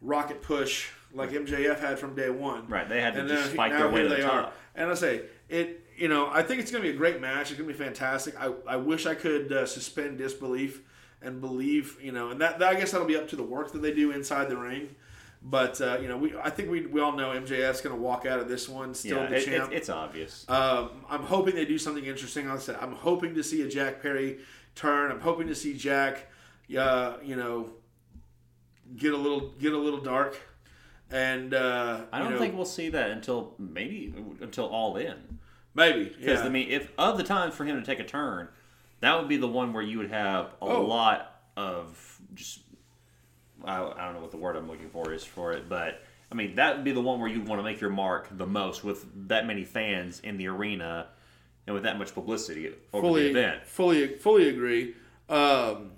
[0.00, 2.66] rocket push like MJF had from day one.
[2.66, 2.88] right.
[2.88, 4.42] They had to And just fight now their way to the they are.
[4.44, 4.56] top.
[4.74, 5.82] And I say it.
[5.98, 7.50] You know, I think it's going to be a great match.
[7.50, 8.34] It's going to be fantastic.
[8.38, 10.82] I, I wish I could uh, suspend disbelief
[11.26, 11.98] and believe.
[12.00, 13.92] You know, and that, that I guess that'll be up to the work that they
[13.92, 14.94] do inside the ring.
[15.42, 18.26] But uh, you know, we I think we, we all know MJF's going to walk
[18.26, 19.72] out of this one still Yeah, the it, champ.
[19.72, 20.44] it, it's obvious.
[20.48, 22.48] Um, I'm hoping they do something interesting.
[22.48, 24.38] Like I said, I'm hoping to see a Jack Perry
[24.74, 25.10] turn.
[25.10, 26.26] I'm hoping to see Jack,
[26.76, 27.70] uh, you know,
[28.96, 30.36] get a little get a little dark.
[31.10, 35.38] And uh, I don't you know, think we'll see that until maybe until All In.
[35.74, 36.46] maybe Because yeah.
[36.46, 38.48] I mean, if of the times for him to take a turn,
[39.00, 40.82] that would be the one where you would have a Oh.
[40.82, 42.60] lot of just
[43.64, 46.34] I, I don't know what the word I'm looking for is for it, but I
[46.34, 48.84] mean that would be the one where you want to make your mark the most
[48.84, 51.08] with that many fans in the arena
[51.66, 53.66] and with that much publicity over fully the event.
[53.66, 54.94] fully fully agree.
[55.28, 55.92] Um,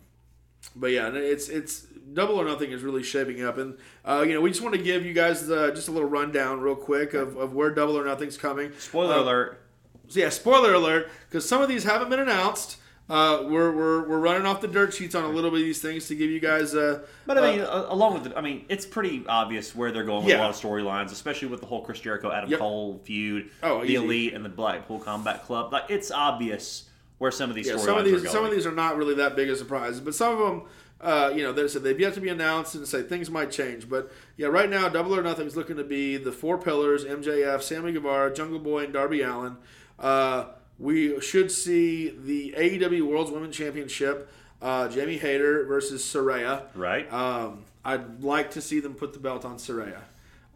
[0.75, 1.83] but yeah, it's it's
[2.15, 4.81] double or nothing is really shaping up, and uh, you know we just want to
[4.83, 8.05] give you guys uh, just a little rundown real quick of, of where double or
[8.05, 8.73] nothing's coming.
[8.79, 9.61] Spoiler Uh, alert.
[10.09, 12.78] So yeah, spoiler alert, because some of these haven't been announced.
[13.11, 15.81] Uh, we're, we're, we're running off the dirt sheets on a little bit of these
[15.81, 16.75] things to give you guys.
[16.75, 20.05] Uh, But I mean, uh, along with, the, I mean, it's pretty obvious where they're
[20.05, 20.41] going with Yeah.
[20.41, 22.59] a lot of storylines, especially with the whole Chris Jericho, Adam Yep.
[22.59, 23.95] Cole feud, Oh, the easy.
[23.95, 25.73] Elite, and the Blackpool Combat Club.
[25.73, 26.85] Like, it's obvious
[27.17, 28.33] where some of these yeah, storylines some of are these going.
[28.33, 30.63] some of these are not really that big a surprise, but some of them,
[31.01, 33.89] uh, you know, they said they've yet to be announced and say things might change.
[33.89, 37.63] But yeah, right now, Double or Nothing is looking to be the four pillars: MJF,
[37.63, 39.57] Sammy Guevara, Jungle Boy, and Darby Allin.
[39.99, 40.45] Uh,
[40.79, 44.31] we should see the AEW World's Women's Championship,
[44.63, 46.65] uh, Jamie Hayter versus Saraya.
[46.75, 47.11] right?
[47.13, 50.01] Um, I'd like to see them put the belt on Saraya.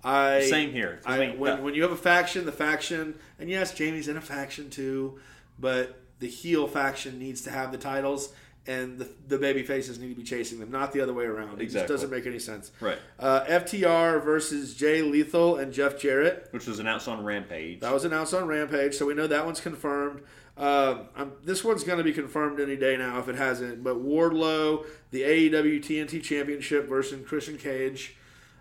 [0.04, 1.00] I Same here.
[1.06, 4.20] I mean, when, when you have a faction, the faction, and yes, Jamie's in a
[4.20, 5.20] faction too,
[5.58, 8.32] but the heel faction needs to have the titles,
[8.66, 11.48] and the, the baby faces need to be chasing them, not the other way around.
[11.60, 11.94] It just Exactly.
[11.94, 12.70] doesn't make any sense.
[12.80, 12.98] Right.
[13.18, 16.48] Uh, FTR versus Jay Lethal and Jeff Jarrett.
[16.52, 17.80] Which was announced on Rampage.
[17.80, 20.22] That was announced on Rampage, so we know that one's confirmed.
[20.56, 23.82] Um, I'm, this one's going to be confirmed any day now if it hasn't.
[23.82, 28.16] But Wardlow, the AEW TNT Championship versus Christian Cage.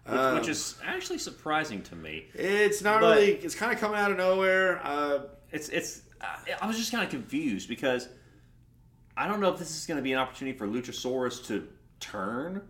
[0.06, 2.28] which, Um, which is actually surprising to me.
[2.34, 3.34] It's not really.
[3.34, 4.80] It's kind of coming out of nowhere.
[4.84, 5.20] Uh,
[5.52, 6.02] It's it's.
[6.62, 8.08] I was just kind of confused because
[9.18, 11.68] I don't know if this is going to be an opportunity for Luchasaurus to
[12.00, 12.62] turn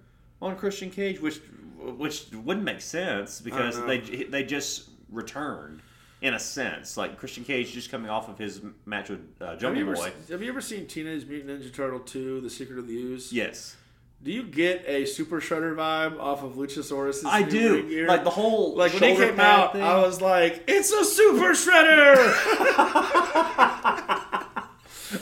[0.42, 1.40] on Christian Cage, which
[1.80, 5.82] which wouldn't make sense because they they just returned
[6.22, 9.60] in a sense, like Christian Cage just coming off of his match with uh, have,
[9.60, 10.12] Jungle you ever, Boy.
[10.30, 13.34] have you ever seen Teenage Mutant Ninja Turtle 2: The Secret of the Ooze?
[13.34, 13.76] Yes,
[14.24, 17.26] Do you get a Super Shredder vibe off of Luchasaurus?
[17.26, 18.06] I do.
[18.08, 19.82] Like the whole Like when he came out, thing.
[19.82, 22.16] I was like, "It's a Super Shredder!"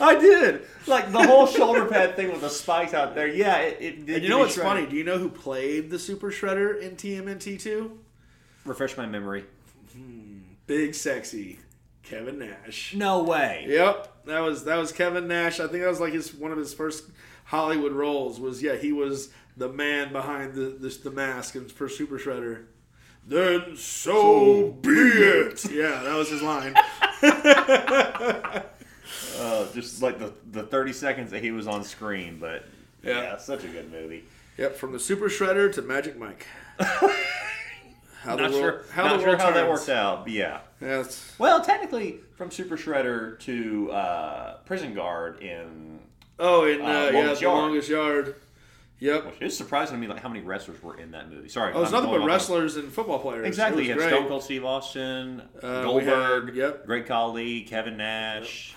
[0.00, 0.66] I did.
[0.86, 3.28] Like the whole shoulder pad thing with the spikes out there.
[3.28, 4.14] Yeah, it, it did.
[4.16, 4.72] and you know what's shredded.
[4.72, 4.86] funny?
[4.86, 7.98] Do you know who played the Super Shredder in TMNT two?
[8.64, 9.44] Refresh my memory.
[9.92, 11.58] Hmm, big sexy
[12.02, 12.94] Kevin Nash.
[12.94, 13.66] No way.
[13.68, 15.60] Yep, that was that was Kevin Nash.
[15.60, 17.04] I think that was like his one of his first
[17.44, 18.40] Hollywood roles.
[18.40, 22.64] Was yeah, he was the man behind the the, the mask and for Super Shredder.
[23.26, 25.70] Then so be it.
[25.70, 26.74] Yeah, that was his line.
[29.38, 32.64] Uh, just like the, the 30 seconds that he was on screen, but
[33.02, 33.36] yeah, Yeah.
[33.38, 34.24] such a good movie.
[34.58, 36.46] Yep, from the Super Shredder to Magic Mike.
[38.22, 40.60] How Not the sure, world, how not the sure how that worked out, but yeah.
[40.82, 41.04] Yeah,
[41.38, 46.00] Well, technically, from Super Shredder to uh, Prison Guard in.
[46.38, 48.34] oh, in uh, Uh, yeah, the longest yard.
[48.98, 49.36] Yep.
[49.40, 51.48] It's surprising to me like how many wrestlers were in that movie.
[51.48, 53.46] Sorry, Oh, I'm nothing but on- wrestlers and football players.
[53.46, 53.86] Exactly.
[53.88, 54.10] You had.
[54.10, 56.84] Stone Cold Steve Austin, Uh, Goldberg, had- yep.
[56.86, 58.74] Great Khali, Kevin Nash.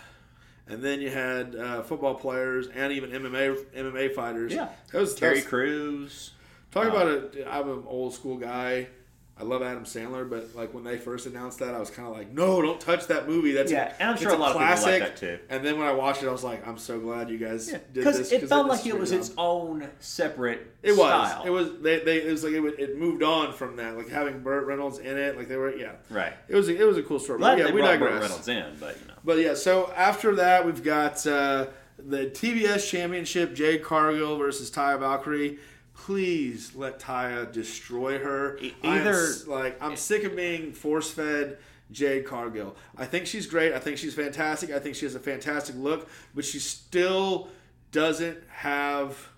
[0.67, 4.53] And then you had uh, football players and even MMA MMA fighters.
[4.53, 4.69] Yeah.
[4.91, 6.31] that was, Terry that was Crews.
[6.71, 7.47] Talk Uh, about it.
[7.49, 8.87] I'm an old school guy.
[9.35, 12.15] I love Adam Sandler, but like when they first announced that, I was kind of
[12.15, 14.91] like, "No, don't touch that movie." That's Yeah, and I'm sure a lot of people
[14.91, 15.39] like that too.
[15.49, 17.79] And then when I watched it, I was like, "I'm so glad you guys Yeah,
[17.91, 19.31] did this." because it felt like it was its.
[19.35, 20.97] own separate It was.
[20.99, 21.43] style.
[21.45, 21.69] It was.
[21.81, 22.17] They, they.
[22.21, 23.97] It was like it, it moved on from that.
[23.97, 25.35] Like having Burt Reynolds in it.
[25.35, 25.75] Like they were.
[25.75, 25.93] Yeah.
[26.11, 26.33] right.
[26.47, 26.69] It was.
[26.69, 27.39] A, it was a cool story.
[27.39, 28.21] Glad But yeah, we brought Burt digress.
[28.21, 29.13] Reynolds in, but you know.
[29.25, 31.65] But yeah, so after that, we've got uh,
[31.97, 35.57] the TBS Championship: Jade Cargill versus Taya Valkyrie.
[36.03, 38.59] Please let Taya destroy her.
[38.83, 41.59] Either- like I'm sick of being force fed
[41.91, 42.75] Jade Cargill.
[42.97, 43.71] I think she's great.
[43.71, 44.69] I think she's fantastic.
[44.71, 47.47] I think she has a fantastic look, but she still
[47.93, 49.29] doesn't have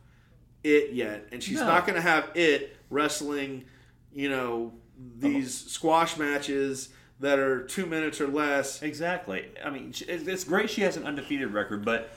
[0.64, 1.68] it yet, and she's No.
[1.68, 3.66] not going to have it wrestling.
[4.12, 4.74] You know
[5.20, 5.70] these oh.
[5.70, 8.82] squash matches that are two minutes or less.
[8.82, 9.46] Exactly.
[9.64, 12.10] I mean, it's it's great she has an undefeated record, but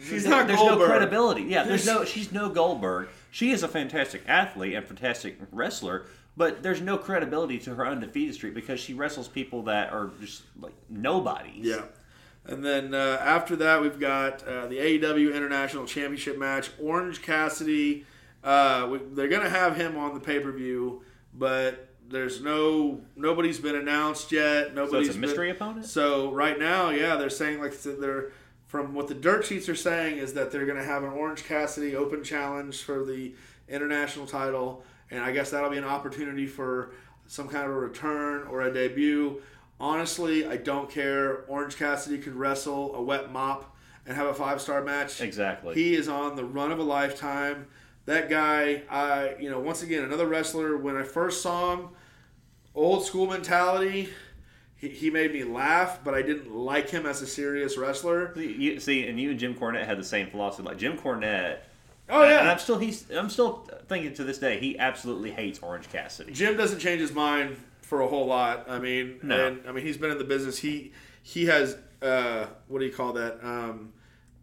[0.00, 0.78] She's there- not there's Goldberg.
[0.80, 1.42] no credibility.
[1.42, 2.04] Yeah, there's no.
[2.04, 3.08] She's no Goldberg.
[3.36, 6.06] She is a fantastic athlete and fantastic wrestler,
[6.38, 10.44] but there's no credibility to her undefeated streak because she wrestles people that are just
[10.58, 11.66] like nobodies.
[11.66, 11.82] Yeah.
[12.46, 16.70] And then uh, after that, we've got uh, the AEW International Championship match.
[16.80, 18.06] Orange Cassidy.
[18.42, 21.02] Uh, we, they're going to have him on the pay per view,
[21.34, 24.68] but there's no nobody's been announced yet.
[24.68, 25.84] So Nobody's it's a been- mystery opponent.
[25.84, 28.32] So right now, yeah, they're saying like they're
[28.66, 31.44] from what the dirt sheets are saying is that they're going to have an Orange
[31.44, 33.34] Cassidy Open Challenge for the
[33.68, 36.92] international title, and I guess that'll be an opportunity for
[37.26, 39.40] some kind of a return or a debut.
[39.78, 41.44] Honestly, I don't care.
[41.48, 43.76] Orange Cassidy could wrestle a wet mop
[44.06, 45.20] and have a five star match.
[45.20, 45.74] Exactly.
[45.74, 47.66] He is on the run of a lifetime.
[48.06, 50.76] That guy, I you know, once again, another wrestler.
[50.76, 51.88] When I first saw him,
[52.74, 54.08] old school mentality.
[54.76, 58.32] He, he made me laugh, but I didn't like him as a serious wrestler.
[58.34, 60.62] See, you, see, and you and Jim Cornette had the same philosophy.
[60.68, 61.58] Like Jim Cornette.
[62.08, 65.58] Oh yeah, and I'm still he's I'm still thinking to this day he absolutely hates
[65.58, 66.32] Orange Cassidy.
[66.32, 68.66] Jim doesn't change his mind for a whole lot.
[68.68, 69.46] I mean, No.
[69.48, 70.58] and I mean he's been in the business.
[70.58, 73.38] He he has uh, what do you call that?
[73.42, 73.92] Um,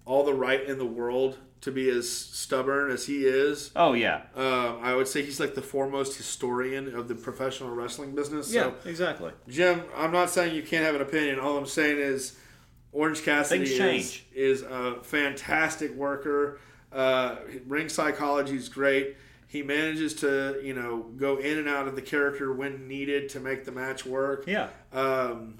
[0.06, 3.72] all the right in the world to be as stubborn as he is.
[3.76, 8.14] Oh yeah, Um, I would say he's like the foremost historian of the professional wrestling
[8.14, 8.52] business.
[8.52, 9.32] So, yeah, exactly.
[9.48, 11.40] Jim, I'm not saying you can't have an opinion.
[11.40, 12.38] All I'm saying is
[12.92, 13.66] Orange Cassidy
[14.00, 16.60] is, is a fantastic worker.
[16.92, 19.16] Uh, ring psychology is great.
[19.48, 23.40] He manages to, you know, go in and out of the character when needed to
[23.40, 24.44] make the match work.
[24.48, 25.60] Yeah, Um,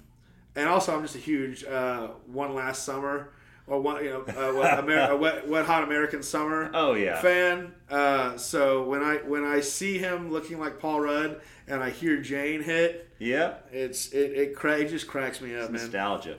[0.56, 3.30] and also, I'm just a huge uh, one last summer
[3.68, 7.22] or one, you know, uh, a wet, wet hot American summer Oh, yeah.
[7.22, 7.74] fan.
[7.90, 12.22] Uh, so when I when I see him looking like Paul Rudd and I hear
[12.22, 13.56] Jane hit, yeah.
[13.72, 15.82] it's it it, cra- it just cracks me up, man.
[15.82, 16.38] Nostalgia.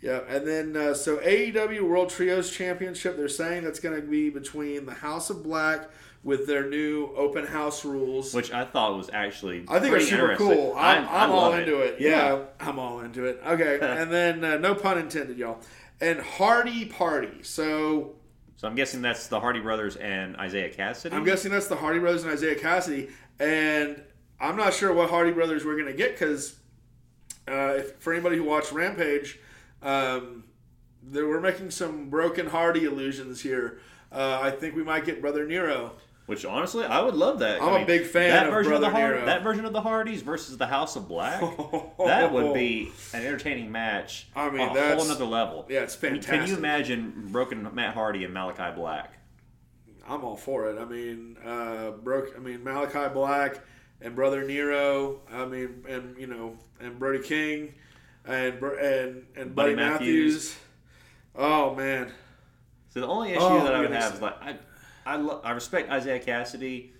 [0.00, 4.30] Yeah, and then uh, so AEW World Trios Championship, they're saying that's going to be
[4.30, 5.90] between the House of Black
[6.22, 8.32] with their new open house rules.
[8.32, 10.74] which I thought was actually I think are super cool.
[10.76, 11.96] I'm, I- I I'm all into it.
[12.00, 13.42] Yeah, I'm all into it.
[13.46, 15.58] Okay, and then uh, no pun intended, y'all.
[16.00, 17.42] And Hardy Party.
[17.42, 18.16] So
[18.56, 21.12] So I'm guessing that's the Hardy Brothers and Isiah Kassidy.
[21.12, 23.10] I'm guessing that's the Hardy Brothers and Isiah Kassidy.
[23.38, 24.02] And
[24.40, 26.58] I'm not sure what Hardy Brothers we're going to get because
[27.48, 29.38] uh, if, for anybody who watched Rampage,
[29.82, 30.44] um,
[31.02, 33.80] they were making some broken Hardy illusions here.
[34.12, 35.92] Uh, I think we might get Brother Nero.
[36.26, 37.60] Which honestly, I would love that.
[37.60, 39.26] I'm a big fan that of version Brother of the Har- Nero.
[39.26, 41.40] That version of the Hardys versus the House of Black.
[41.98, 44.28] that would be an entertaining match.
[44.36, 45.66] I mean, a whole that's- another level.
[45.68, 46.40] Yeah, it's Can you- fantastic.
[46.40, 49.12] Can you imagine broken Matt Hardy and Malachi Black?
[50.08, 50.78] I'm all for it.
[50.80, 52.32] I mean, uh, broke.
[52.36, 53.60] I mean, Malachi Black
[54.00, 55.20] and Brother Nero.
[55.32, 57.74] I mean, and you know, and Brody King,
[58.24, 60.34] and and and Buddy, Buddy Matthews.
[60.54, 60.56] Matthews.
[61.36, 62.12] Oh man,
[62.88, 64.04] So the only issue Oh, that I would goodness.
[64.04, 64.56] have is like I,
[65.06, 66.90] I, lo- I respect Isiah Kassidy.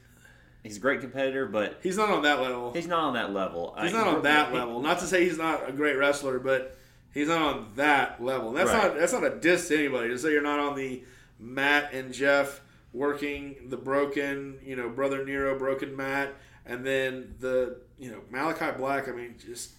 [0.62, 2.72] He's a great competitor, but he's not on that level.
[2.72, 3.74] he's not on that level.
[3.80, 4.80] He's I- not on that he- level.
[4.80, 6.76] Not to say he's not a great wrestler, but
[7.14, 8.52] he's not on that level.
[8.52, 8.88] That's Right.
[8.88, 11.02] not that's not a diss to anybody to say you're not on the
[11.38, 12.60] Matt and Jeff
[12.92, 16.34] working the broken, you know, brother Nero broken Matt,
[16.66, 19.08] and then the you know Malachi Black.
[19.08, 19.70] I mean, just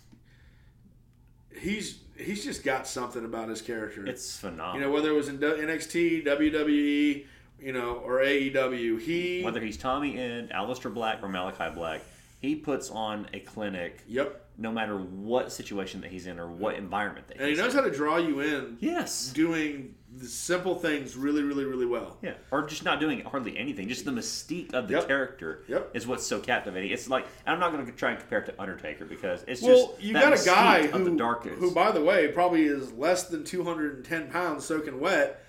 [1.60, 4.06] he's he's just got something about his character.
[4.06, 4.76] It's phenomenal.
[4.76, 7.26] you know, whether it was in NXT, WWE,
[7.62, 12.02] you know, or AEW, he Whether he's Tommy End, Aleister Black, or Malachi Black,
[12.40, 16.76] he puts on a clinic yep, no matter what situation that he's in or what
[16.76, 17.80] environment that and he knows in.
[17.80, 18.78] how to draw you in.
[18.80, 19.32] Yes.
[19.34, 22.18] doing the simple things really, really, really well.
[22.22, 23.88] Yeah, or just not doing hardly anything.
[23.88, 25.08] Just the mystique of the Yep.
[25.08, 25.92] character Yep.
[25.96, 26.92] is what's so captivating.
[26.92, 29.62] It's like and I'm not going to try and compare it to Undertaker because it's
[29.62, 31.56] Well, just you got a guy who, darkest.
[31.60, 35.46] who, by the way, probably is less than 210 pounds soaking wet,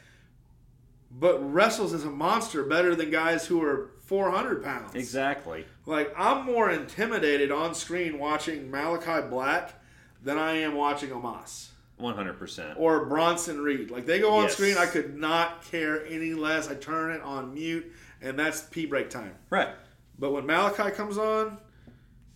[1.18, 4.94] but wrestles as a monster better than guys who are 400 pounds.
[4.94, 5.64] exactly.
[5.86, 9.74] Like, I'm more intimidated on screen watching Malachi Black
[10.22, 11.68] than I am watching Omos.
[11.98, 12.32] 100.
[12.38, 13.90] percent or Bronson Reed.
[13.90, 14.54] Like they go on Yes.
[14.54, 16.68] screen, I could not care any less.
[16.68, 19.34] I turn it on mute, and that's pee break time.
[19.50, 19.68] Right.
[20.18, 21.58] But when Malachi comes on,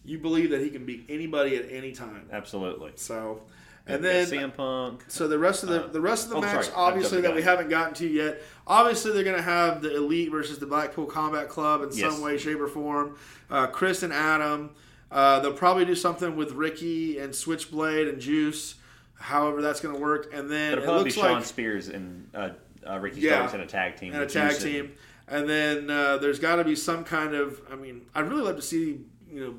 [0.05, 2.29] you believe that he can beat anybody at any time.
[2.31, 2.93] Absolutely.
[2.95, 3.43] So,
[3.87, 5.05] and then CM Punk.
[5.09, 7.35] so the rest of the Uh, the rest of the oh, match, sorry, obviously that
[7.35, 8.43] we haven't gotten to yet.
[8.67, 12.13] Obviously, they're going to have the Elite versus the Blackpool Combat Club in Yes.
[12.13, 13.17] some way, shape, or form.
[13.51, 14.71] Uh, Chris and Adam.
[15.11, 18.75] Uh, they'll probably do something with Ricky and Switchblade and Juice.
[19.15, 20.35] However, that's going to work.
[20.35, 22.51] And then It'll it probably be looks Shawn Spears and uh,
[22.85, 23.37] uh, Ricky Yeah.
[23.37, 24.13] Starks in a tag team.
[24.15, 24.93] and a tag Juice and- team.
[25.29, 27.61] And then uh, there's got to be some kind of.
[27.71, 29.55] I mean, I'd really love to see you know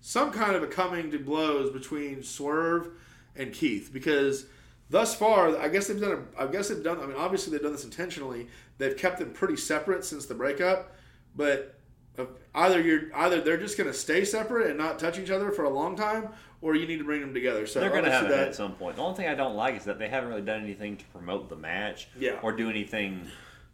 [0.00, 2.88] some kind of a coming to blows between Swerve
[3.36, 4.46] and Keith because
[4.90, 6.26] thus far, I guess they've done.
[6.38, 7.00] A, I guess they've done.
[7.00, 8.48] I mean, obviously they've done this intentionally.
[8.78, 10.94] They've kept them pretty separate since the breakup,
[11.36, 11.78] but.
[12.18, 12.24] uh,
[12.56, 15.64] Either you're either they're just going to stay separate and not touch each other for
[15.64, 16.28] a long time,
[16.62, 17.66] or you need to bring them together.
[17.66, 18.94] So They're going to have that at some point.
[18.94, 21.48] The only thing I don't like is that they haven't really done anything to promote
[21.48, 22.38] the match, Yeah.
[22.44, 23.26] or do anything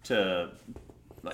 [0.05, 0.53] to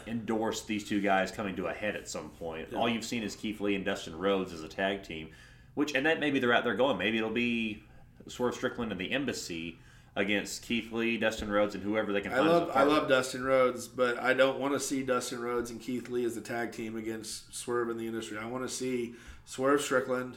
[0.09, 2.75] endorse these two guys coming to a head at some point.
[2.75, 5.29] All you've seen is Keith Lee and Dustin Rhodes as a tag team,
[5.75, 6.99] which and that may be the route they're going.
[6.99, 7.85] Maybe it'll be
[8.29, 9.79] Swerve Strickland and the Embassy
[10.15, 13.87] against Keith Lee, Dustin Rhodes, and whoever they can I love I love Dustin Rhodes,
[13.87, 16.97] but I don't want to see Dustin Rhodes and Keith Lee as a tag team
[16.97, 18.39] against Swerve in the industry.
[18.39, 19.15] I want to see
[19.45, 20.37] Swerve Strickland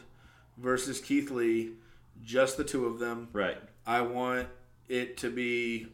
[0.58, 1.72] versus Keith Lee,
[2.24, 3.30] just the two of them.
[3.34, 3.58] right.
[3.88, 4.48] I want
[4.88, 5.88] it to be,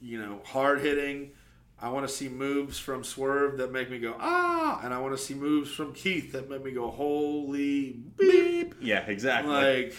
[0.00, 1.30] you know, hard hitting,
[1.80, 5.16] I want to see moves from Swerve that make me go ah, and I want
[5.16, 8.74] to see moves from Keith that make me go holy beep.
[8.80, 9.52] Yeah, exactly.
[9.52, 9.94] Like,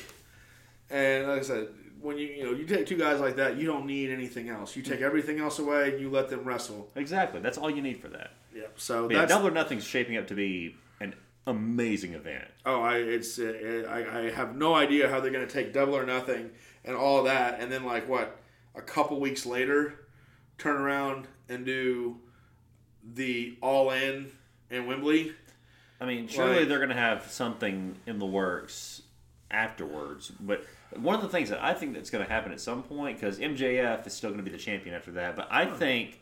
[0.90, 1.68] and like I said,
[2.02, 4.76] when you you know you take two guys like that, you don't need anything else.
[4.76, 6.90] You take everything else away and you let them wrestle.
[6.96, 7.40] exactly.
[7.42, 8.34] That's all you need for that.
[8.54, 8.64] Yeah.
[8.76, 11.14] So yeah, Double or Nothing's shaping up to be an
[11.48, 12.46] amazing event.
[12.66, 16.06] oh, I it's uh, I, I have no idea how they're gonna take Double or
[16.06, 16.52] Nothing
[16.84, 18.38] and all that, and then like what
[18.76, 20.06] a couple weeks later,
[20.58, 22.18] turn around and do
[23.14, 24.32] the All In
[24.70, 25.34] and Wembley.
[26.02, 29.02] I mean, surely Like- they're going to have something in the works
[29.50, 30.30] afterwards.
[30.40, 30.66] But
[30.98, 33.40] one of the things that I think that's going to happen at some point, because
[33.40, 36.22] MJF is still going to be the champion after that, but I think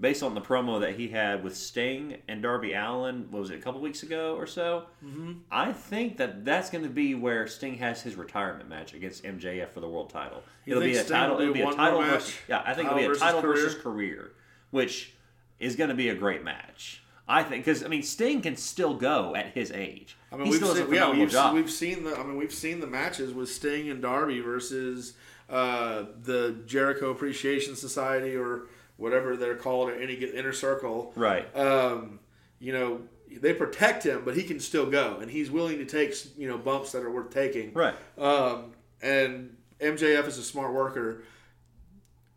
[0.00, 3.58] based on the promo that he had with Sting and Darby Allin, what was it,
[3.58, 4.86] a couple weeks ago or so?
[5.04, 5.32] Mm-hmm.
[5.50, 9.70] I think that that's going to be where Sting has his retirement match against MJF
[9.70, 10.42] for the world title.
[10.64, 11.40] You it'll be a Sting title.
[11.40, 12.10] It'll be a title match?
[12.10, 12.34] versus.
[12.48, 13.54] Yeah, I think it'll be a versus title career?
[13.54, 14.32] versus career,
[14.70, 15.12] which
[15.60, 17.03] is going to be a great match.
[17.26, 20.16] I think because I mean Sting can still go at his age.
[20.30, 22.18] I mean, he we've still does a seen, yeah, we've, we've seen the.
[22.18, 25.14] I mean, we've seen the matches with Sting and Darby versus
[25.48, 28.66] uh, the Jericho Appreciation Society or
[28.96, 31.12] whatever they're called at any inner circle.
[31.16, 31.54] right.
[31.56, 32.20] Um,
[32.58, 33.00] you know,
[33.30, 36.58] they protect him, but he can still go, and he's willing to take you know
[36.58, 37.72] bumps that are worth taking.
[37.72, 37.94] Right.
[38.18, 38.72] Um,
[39.02, 41.24] and MJF is a smart worker.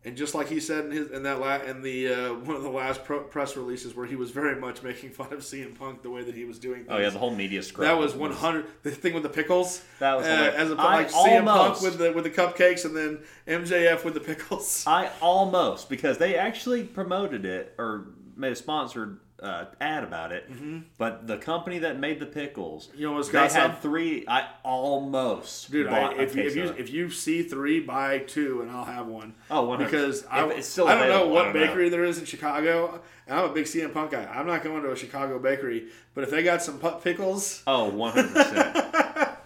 [0.04, 2.62] And just like he said in his in that la- in the uh, one of
[2.62, 6.02] the last pro- press releases, where he was very much making fun of CM Punk
[6.02, 6.84] the way that he was doing.
[6.84, 6.88] Things.
[6.90, 7.86] Oh yeah, the whole media scrum.
[7.86, 8.66] That was one hundred.
[8.84, 9.82] The thing with the pickles.
[9.98, 12.96] That was uh, as a I like CM Punk with the with the cupcakes, and
[12.96, 14.84] then MJF with the pickles.
[14.86, 20.50] I almost because they actually promoted it or made a sponsored uh, ad about it.
[20.98, 22.98] But the company that made the pickles, Mm-hmm.
[23.00, 23.76] You almost they got had some?
[23.80, 24.24] three.
[24.26, 28.18] I almost Dude, bought I, a if, you, if you if you see three, buy
[28.18, 29.34] two, and I'll have one.
[29.50, 29.84] Oh, 100.
[29.90, 31.66] because I, it's still I don't know what don't know.
[31.66, 34.24] bakery there is in Chicago, and I'm a big CM Punk guy.
[34.24, 38.32] I'm not going to a Chicago bakery, but if they got some pickles, Oh, 100
[38.34, 38.76] percent.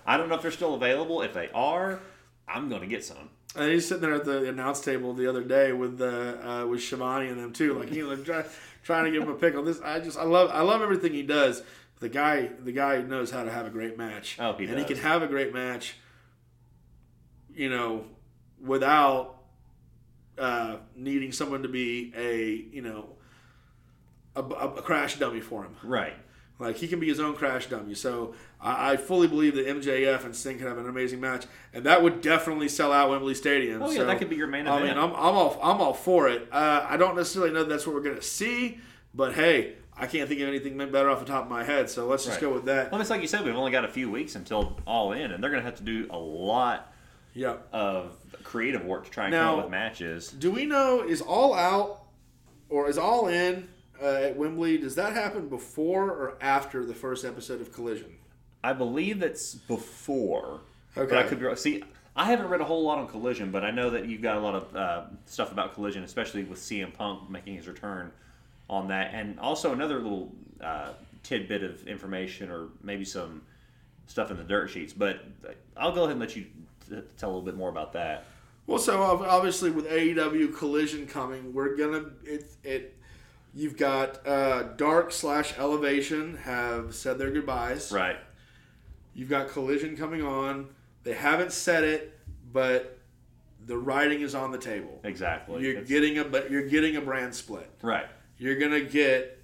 [0.07, 1.23] I don't know if they're still available.
[1.23, 2.01] If they are,
[2.49, 3.31] I'm going to get some.
[3.55, 6.07] and he's sitting there at the announce table the other day with uh,
[6.63, 8.45] uh, with Schiavone and them too, like know, try,
[8.83, 9.63] trying to give him a pickle.
[9.63, 11.63] This I just I love I love everything he does.
[12.01, 14.37] The guy the guy knows how to have a great match.
[14.39, 15.97] Oh, he and he can have a great match.
[17.55, 18.05] You know,
[18.61, 19.43] without
[20.39, 23.11] uh, needing someone to be a you know
[24.35, 25.77] a, a crash dummy for him.
[25.83, 26.15] Right.
[26.63, 27.95] Like he can be his own crash dummy.
[27.95, 31.85] So I, I fully believe that MJF and Sting can have an amazing match, and
[31.85, 33.83] that would definitely sell out Wembley Stadium.
[33.83, 35.93] Oh yeah, So, that could be your main I mean, I'm, I'm all I'm all
[35.95, 36.49] for it.
[36.53, 38.79] Uh, I don't necessarily know that's what we're gonna see,
[39.15, 41.91] but hey, I can't think of anything better off the top of my head.
[41.91, 42.49] So let's just Right.
[42.49, 42.91] go with that.
[42.91, 45.43] well, it's like you said, we've only got a few weeks until All In, and
[45.43, 46.91] they're going to have to do a lot
[47.35, 47.57] Yeah.
[47.73, 50.29] of creative work to try and Now- come up with matches.
[50.31, 52.05] Do we know is all out
[52.71, 53.69] or is all in
[54.03, 54.79] uh, at Wembley?
[54.79, 58.17] Does that happen before or after the first episode of Collision?
[58.65, 60.61] I believe that's before.
[60.95, 61.57] But I could be wrong.
[61.57, 61.83] See,
[62.15, 64.41] I haven't read a whole lot on Collision, but I know that you've got a
[64.41, 68.13] lot of uh, stuff about Collision, especially with CM Punk making his return
[68.69, 69.15] on that.
[69.15, 70.91] And also another little uh,
[71.23, 73.43] tidbit of information or maybe some
[74.07, 74.93] stuff in the dirt sheets.
[74.93, 75.25] But
[75.77, 76.45] I'll go ahead and let you
[76.89, 78.27] t- tell a little bit more about that.
[78.67, 82.97] Well, so obviously with AEW Collision coming, we're gonna it it.
[83.55, 87.93] You've got uh, Dark slash Elevation have said their goodbyes.
[87.93, 88.17] Right.
[89.15, 90.69] You've got Collision coming on.
[91.03, 92.19] They haven't said it,
[92.53, 92.99] but
[93.67, 95.01] the writing is on the table.
[95.05, 95.63] Exactly.
[95.63, 97.71] You're It's- getting a but you're getting a brand split.
[97.83, 98.07] right.
[98.39, 99.39] You're gonna get,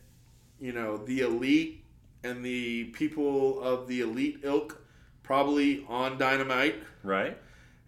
[0.58, 1.84] you know, the elite
[2.24, 4.82] and the people of the elite ilk
[5.22, 6.76] probably on Dynamite.
[7.04, 7.36] Right.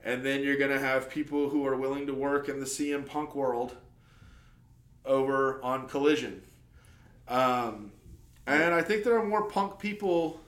[0.05, 3.05] and then you're going to have people who are willing to work in the CM
[3.05, 3.77] Punk world
[5.05, 6.43] over on Collision.
[7.29, 7.93] Um,
[8.47, 10.41] and I think there are more Punk people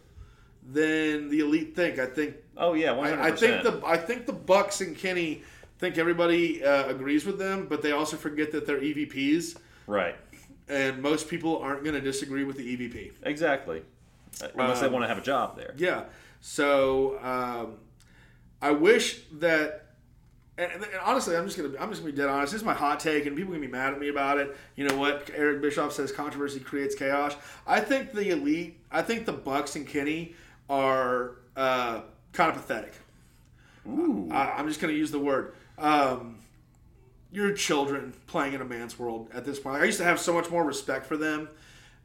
[0.68, 1.98] than the elite think.
[1.98, 2.92] I think Oh yeah.
[2.92, 5.42] One I, I think the I think the Bucks and Kenny
[5.78, 9.56] think everybody uh, agrees with them, but they also forget that they're EVPs,
[9.88, 10.14] right.
[10.68, 13.12] and most people aren't going to disagree with the EVP.
[13.24, 13.82] Exactly.
[14.54, 15.74] Unless they Um, want to have a job there.
[15.76, 16.04] Yeah.
[16.40, 17.78] So um,
[18.60, 19.86] I wish that.
[20.58, 22.52] And, and honestly, I'm just gonna I'm just gonna be dead honest.
[22.52, 24.54] This is my hot take, and people gonna be mad at me about it.
[24.76, 25.30] You know what?
[25.34, 27.34] Eric Bischoff says controversy creates chaos.
[27.66, 30.34] I think the elite, I think the Bucks and Kenny
[30.68, 32.92] are uh, kind of pathetic.
[33.88, 34.28] Ooh.
[34.30, 35.54] I, I'm just gonna use the word.
[35.78, 36.38] Um,
[37.32, 39.80] you're children playing in a man's world at this point.
[39.80, 41.48] I used to have so much more respect for them,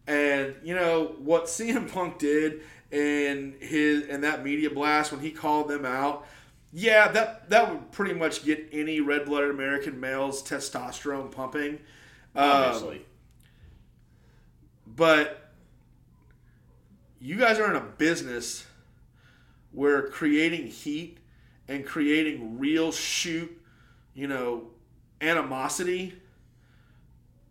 [0.07, 5.31] and you know what CM Punk did in his in that media blast when he
[5.31, 6.25] called them out.
[6.79, 11.79] Yeah, that that would pretty much get any red-blooded American male's testosterone pumping.
[12.35, 13.03] Um, Obviously.
[14.85, 15.49] but
[17.19, 18.67] you guys are in a business
[19.71, 21.17] where creating heat
[21.67, 23.59] and creating real shoot,
[24.13, 24.67] you know,
[25.19, 26.13] animosity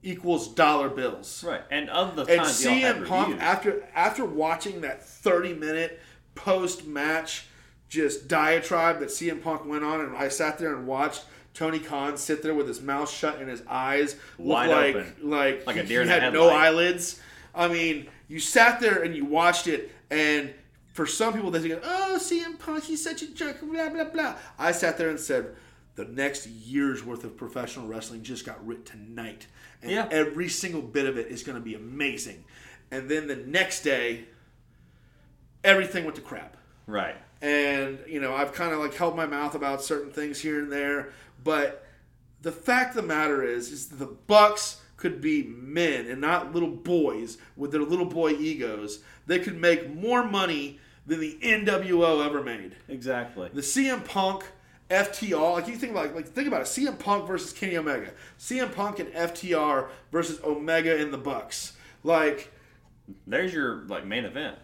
[0.04, 1.42] equals dollar bills.
[1.42, 1.62] Right.
[1.68, 6.00] And of the And CM Punk reviews- after after watching that 30 minute
[6.36, 7.46] post match
[7.88, 11.24] just diatribe that CM Punk went on and I sat there and watched
[11.54, 15.14] Tony Khan sit there with his mouth shut and his eyes Wide like open.
[15.30, 17.20] like, Like a deer he had no eyelids.
[17.54, 20.52] I mean, you sat there and you watched it and
[20.92, 24.34] for some people they think, "Oh, CM Punk, he's such a jerk." Blah blah blah.
[24.58, 25.54] I sat there and said,
[25.94, 29.46] "The next year's worth of professional wrestling just got writ tonight,
[29.82, 30.08] and Yeah.
[30.10, 32.44] every single bit of it is going to be amazing."
[32.90, 34.24] And then the next day,
[35.64, 36.56] everything went to crap.
[36.86, 37.16] Right.
[37.42, 40.72] And you know, I've kind of like held my mouth about certain things here and
[40.72, 41.12] there,
[41.44, 41.86] but
[42.42, 46.70] the fact of the matter is, is the Bucks could be men and not little
[46.70, 49.00] boys with their little boy egos.
[49.26, 52.76] They could make more money than the NWO ever made.
[52.88, 53.50] Exactly.
[53.52, 54.44] The CM Punk
[54.90, 58.72] FTR, like you think about, like think about it, CM Punk versus Kenny Omega, CM
[58.74, 61.72] Punk and FTR versus Omega and the Bucks.
[62.04, 62.52] Like,
[63.26, 64.56] There's your like main event.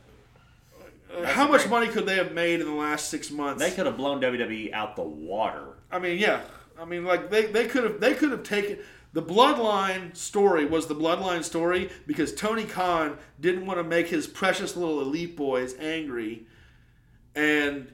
[1.25, 3.63] How much great- money could they have made in the last six months?
[3.63, 5.75] They could have blown WWE out the water.
[5.91, 6.41] I mean, yeah.
[6.79, 8.79] I mean, like they, they could have they could have taken
[9.13, 14.27] the bloodline story was the bloodline story because Tony Khan didn't want to make his
[14.27, 16.47] precious little elite boys angry,
[17.35, 17.93] and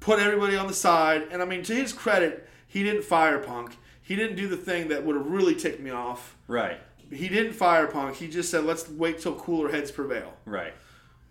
[0.00, 1.28] put everybody on the side.
[1.30, 3.76] And I mean, to his credit, he didn't fire Punk.
[4.02, 6.36] He didn't do the thing that would have really ticked me off.
[6.48, 6.80] Right.
[7.10, 8.16] He didn't fire Punk.
[8.16, 10.74] He just said, "Let's wait till cooler heads prevail." Right.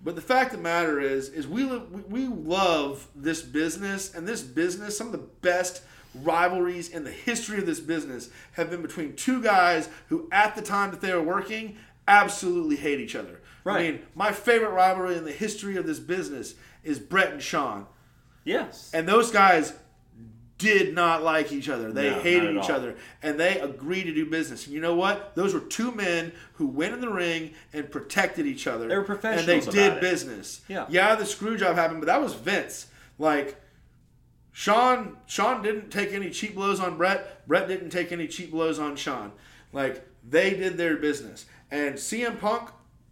[0.03, 4.41] But the fact of the matter is, is we we love this business, and this
[4.41, 5.83] business, some of the best
[6.15, 10.61] rivalries in the history of this business have been between two guys who, at the
[10.61, 11.77] time that they were working,
[12.07, 13.39] absolutely hate each other.
[13.63, 13.77] Right.
[13.79, 17.85] I mean, my favorite rivalry in the history of this business is Bret and Shawn,
[18.43, 18.89] Yes.
[18.93, 19.73] and those guys
[20.61, 21.91] did not like each other.
[21.91, 22.75] They No, hated each all.
[22.77, 24.65] other, and they agreed to do business.
[24.65, 25.35] And you know what?
[25.35, 28.87] Those were two men who went in the ring and protected each other.
[28.87, 29.47] They were professionals.
[29.67, 30.01] and they did it.
[30.01, 30.61] business.
[30.67, 30.85] Yeah.
[30.89, 32.87] yeah, the screw job happened, but that was Vince.
[33.19, 33.61] Like
[34.51, 37.47] Shawn, Shawn didn't take any cheap blows on Bret.
[37.47, 39.31] Bret didn't take any cheap blows on Shawn.
[39.71, 41.45] Like they did their business.
[41.69, 42.69] And CM Punk,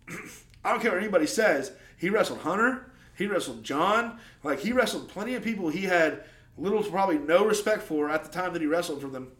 [0.66, 5.08] I don't care what anybody says, he wrestled Hunter, he wrestled John, like he wrestled
[5.10, 6.24] plenty of people he had
[6.60, 9.32] little to probably no respect for at the time that he wrestled for them.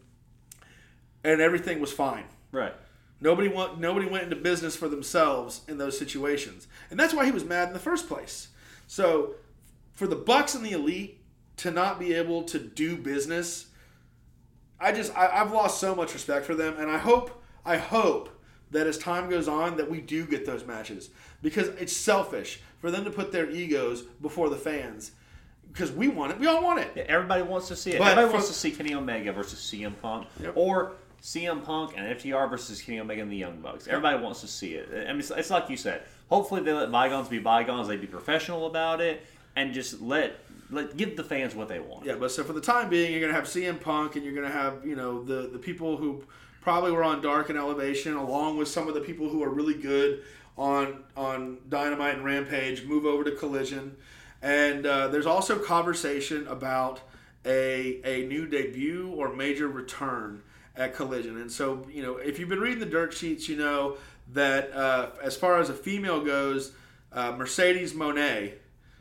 [1.22, 2.24] And everything was fine.
[2.52, 2.74] right.
[3.22, 7.30] Nobody want, nobody went into business for themselves in those situations, and that's why he
[7.30, 8.48] was mad in the first place.
[8.86, 9.34] So,
[9.92, 11.20] for the Bucks and the Elite
[11.58, 13.66] to not be able to do business,
[14.80, 18.30] I just I, I've lost so much respect for them, and I hope I hope
[18.70, 21.10] that as time goes on that we do get those matches
[21.42, 25.12] because it's selfish for them to put their egos before the fans
[25.72, 26.90] because we want it, we all want it.
[26.96, 27.98] Yeah, everybody wants to see it.
[27.98, 30.52] But everybody for- wants to see Kenny Omega versus CM Punk, Yep.
[30.56, 30.92] or
[31.22, 33.86] CM Punk and FTR versus Kenny Omega and the Young Bucks.
[33.86, 34.88] Everybody wants to see it.
[34.92, 36.02] I mean, it's, it's like you said.
[36.28, 37.88] Hopefully, they let bygones be bygones.
[37.88, 39.24] They be professional about it,
[39.56, 40.38] and just let
[40.72, 42.06] let give the fans what they want.
[42.06, 44.48] Yeah, but so for the time being, you're gonna have CM Punk, and you're gonna
[44.50, 46.22] have you know the the people who
[46.62, 49.74] probably were on Dark and Elevation, along with some of the people who are really
[49.74, 50.22] good
[50.56, 53.96] on on Dynamite and Rampage, move over to Collision,
[54.42, 57.00] and uh, there's also conversation about
[57.44, 60.42] a a new debut or major return
[60.76, 63.96] at Collision, and so you know if you've been reading the dirt sheets, you know
[64.32, 66.72] that uh, as far as a female goes,
[67.12, 68.54] uh, Mercedes Moné.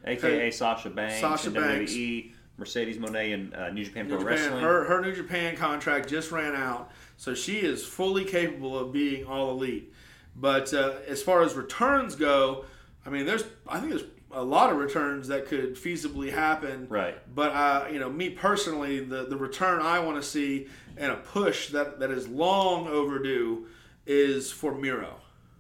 [0.05, 1.91] AKA Sasha Banks, Sasha Banks.
[1.91, 4.63] WWE, Mercedes Moné, and uh, New Japan New Pro Japan, Wrestling.
[4.63, 9.25] her, her New Japan contract just ran out, so she is fully capable of being
[9.25, 9.93] all elite.
[10.35, 12.65] But uh, as far as returns go,
[13.05, 16.87] I mean, there's I think there's a lot of returns that could feasibly happen.
[16.89, 17.17] Right.
[17.33, 20.67] But uh, you know, me personally, the the return I want to see
[20.97, 23.67] and a push that that is long overdue
[24.05, 25.15] is for Miro.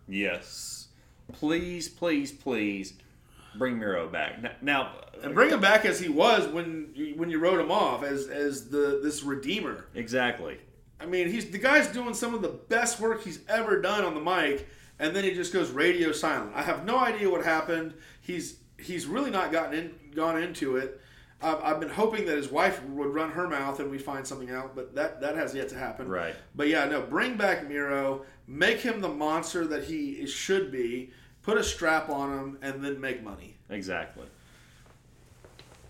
[0.07, 0.87] Yes.
[1.33, 2.93] Please, please, please
[3.55, 4.33] bring Miro back.
[4.43, 4.93] N- Now,
[5.23, 8.27] And bring him back as he was when you, when you wrote him off as
[8.27, 9.85] as the this redeemer.
[9.95, 10.57] Exactly.
[10.99, 14.15] I mean, he's the guy's doing some of the best work he's ever done on
[14.15, 14.67] the mic,
[14.99, 16.51] and then he just goes radio silent.
[16.53, 17.93] I have no idea what happened.
[18.21, 21.01] He's he's really not gotten in gone into it.
[21.41, 24.51] I've, I've been hoping that his wife would run her mouth and we find something
[24.51, 26.07] out, but that that has yet to happen.
[26.07, 26.35] Right.
[26.55, 31.11] But yeah, no, bring back Miro, make him the monster that he should be.
[31.41, 33.57] Put a strap on him, and then make money.
[33.69, 34.25] Exactly.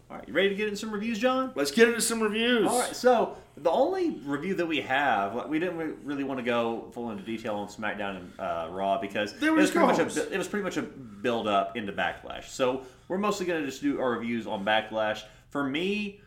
[0.10, 1.52] All right, you ready to get into some reviews, John?
[1.56, 2.68] Let's get into some reviews.
[2.68, 6.46] All right, so The only review that we have, like, we didn't really want to
[6.46, 10.34] go full into detail on SmackDown and uh, Raw because it was pretty much a,
[10.34, 12.46] it was pretty much a build up into Backlash.
[12.50, 15.24] So we're mostly going to just do our reviews on Backlash.
[15.50, 16.22] For me,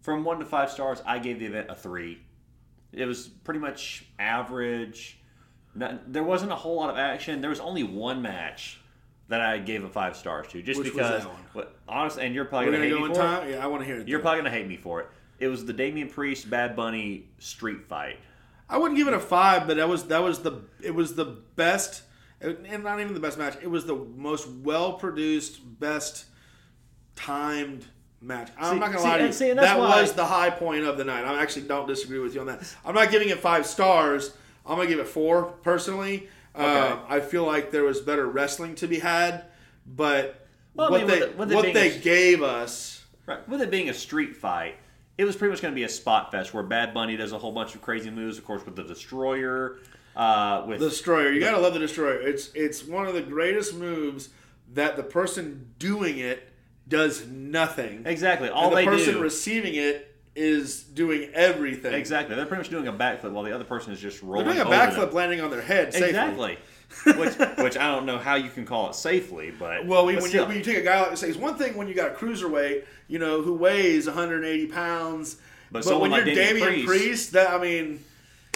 [0.00, 2.20] from one to five stars, I gave the event a three.
[2.92, 5.18] It was pretty much average.
[5.74, 7.40] Not, there wasn't a whole lot of action.
[7.40, 8.80] There was only one match
[9.28, 11.22] that I gave a five stars to, just Which was because.
[11.22, 11.42] that one?
[11.52, 13.50] What, honestly, and you're probably going to hate go me for it.
[13.50, 14.08] Yeah, I want to hear it.
[14.08, 15.08] You're probably gonna hate me for it.
[15.38, 18.18] It was the Damian Priest Bad Bunny street fight.
[18.68, 21.24] I wouldn't give it a five, but that was that was the it was the
[21.56, 22.02] best,
[22.40, 23.56] and not even the best match.
[23.62, 26.26] It was the most well produced, best
[27.16, 27.84] timed
[28.20, 28.50] match.
[28.58, 29.32] I'm See- not gonna see, lie to you.
[29.32, 31.24] see, that why- was the high point of the night.
[31.24, 32.62] I actually don't disagree with you on that.
[32.84, 34.32] I'm not giving it five stars.
[34.66, 36.28] I'm gonna give it four personally.
[36.54, 39.44] Uh, I feel like there was better wrestling to be had,
[39.86, 43.04] but Well, I what mean, they with it- with it what they a- gave us.
[43.26, 43.46] Right.
[43.48, 44.76] With it being a street fight,
[45.18, 47.52] it was pretty much gonna be a spot fest where Bad Bunny does a whole
[47.52, 49.78] bunch of crazy moves, of course, with the Destroyer.
[50.16, 51.30] Uh, with The destroyer.
[51.30, 52.18] You gotta love the destroyer.
[52.20, 54.30] It's it's one of the greatest moves
[54.74, 56.48] that the person doing it
[56.88, 58.02] does nothing.
[58.06, 59.20] exactly all and the person do.
[59.20, 61.92] receiving it is doing everything.
[61.94, 64.46] exactly, they're pretty much doing a backflip while the other person is just rolling.
[64.46, 66.08] They're doing a backflip landing on their head safely.
[66.08, 66.58] Exactly.
[67.04, 70.22] Which, which I don't know how you can call it safely, but Well, we, but
[70.22, 72.12] when, you, when you take a guy like say, it's one thing when you got
[72.12, 75.36] a cruiserweight, you know, who weighs 180 pounds.
[75.70, 78.02] But But, when like you're Damian Damian Priest- Priest, that I mean,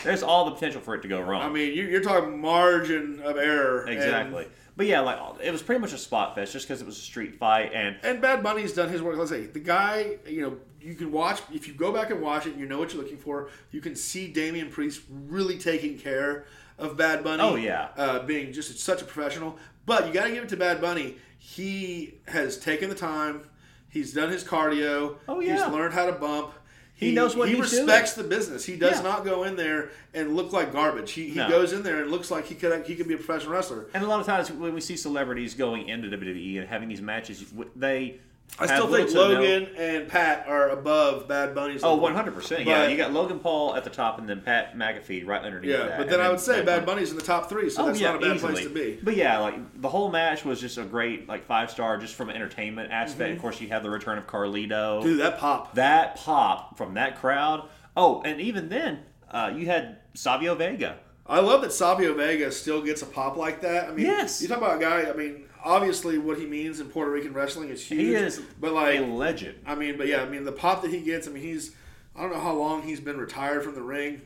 [0.03, 1.43] there's all the potential for it to go wrong.
[1.43, 3.83] I mean, you, you're talking margin of error.
[3.83, 4.47] and- exactly.
[4.77, 7.03] but yeah, like it was pretty much a spot fest just because it was a
[7.03, 9.17] street fight, and And Bad Bunny's done his work.
[9.19, 12.47] Let's say the guy, you know, you can watch if you go back and watch
[12.47, 13.51] it, you know what you're looking for.
[13.71, 16.47] You can see Damian Priest really taking care
[16.79, 17.43] of Bad Bunny.
[17.43, 17.89] Oh, yeah.
[17.97, 19.59] uh, being just such a professional.
[19.87, 21.17] But you got to give it to Bad Bunny.
[21.39, 23.43] He has taken the time.
[23.89, 25.17] He's done his cardio.
[25.29, 25.53] Oh, yeah.
[25.65, 26.53] He's learned how to bump.
[26.95, 28.65] He knows what he respects the business.
[28.65, 29.03] He does Yeah.
[29.03, 31.11] not go in there and look like garbage.
[31.11, 31.49] He, he No.
[31.49, 33.87] goes in there and looks like he could he could be a professional wrestler.
[33.93, 37.03] And a lot of times when we see celebrities going into WWE and having these
[37.03, 37.45] matches,
[37.75, 38.21] they
[38.59, 41.83] I still think to no- Logan and Pat are above Bad Bunny's.
[41.83, 42.65] Oh, 100 percent.
[42.67, 45.87] Yeah, you got Logan Paul at the top, and then Pat McAfee right underneath Yeah,
[45.87, 45.99] that.
[45.99, 48.13] but then I would say Bad Bunny's in the top three, so Oh that's yeah,
[48.13, 48.53] not a bad easily.
[48.53, 48.99] place to be.
[49.03, 52.29] But yeah, like the whole match was just a great like five star just from
[52.29, 53.35] an entertainment aspect.
[53.35, 54.69] Of course, you have the return of Carlito.
[54.99, 55.09] Mm-hmm.
[55.09, 55.75] Dude, that pop.
[55.75, 57.69] That pop from that crowd.
[57.97, 60.99] Oh, and even then, uh, you had Savio Vega.
[61.27, 63.89] I love that Savio Vega still gets a pop like that.
[63.89, 64.43] I mean, Yes.
[64.43, 65.09] you talk about a guy.
[65.09, 68.01] I mean, obviously, what he means in Puerto Rican wrestling is huge.
[68.01, 69.59] He is but like, a legend.
[69.67, 71.27] I mean, but yeah, I mean, the pop that he gets.
[71.27, 71.75] I mean, he's.
[72.15, 74.23] I don't know how long he's been retired from the ring.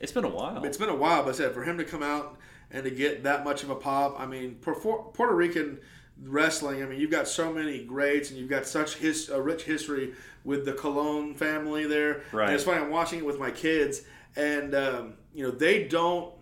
[0.00, 0.64] It's been a while.
[0.64, 2.38] It's been a while, but I said for him to come out
[2.70, 4.18] and to get that much of a pop.
[4.18, 5.78] I mean, Puerto Puerto Rican
[6.22, 6.82] wrestling.
[6.82, 10.14] I mean, you've got so many greats, and you've got such his, a rich history
[10.44, 12.22] with the Colon family there.
[12.32, 12.46] Right.
[12.46, 12.80] And it's funny.
[12.80, 14.02] I'm watching it with my kids,
[14.34, 16.32] and um, you know they don't.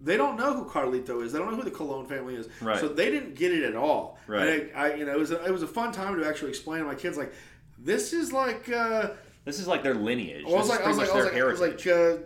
[0.00, 1.32] They don't know who Carlito is.
[1.32, 2.48] They don't know who the Colon family is.
[2.60, 2.78] Right.
[2.78, 4.18] So they didn't get it at all.
[4.26, 4.48] Right.
[4.48, 6.50] And I, I you know, it was a, it was a fun time to actually
[6.50, 7.32] explain to my kids like,
[7.78, 8.70] this is like.
[8.70, 9.10] Uh,
[9.44, 10.44] this is like their lineage.
[10.46, 11.86] I was like, I was pretty like, I much was their like, I was like,
[11.86, 12.22] uh,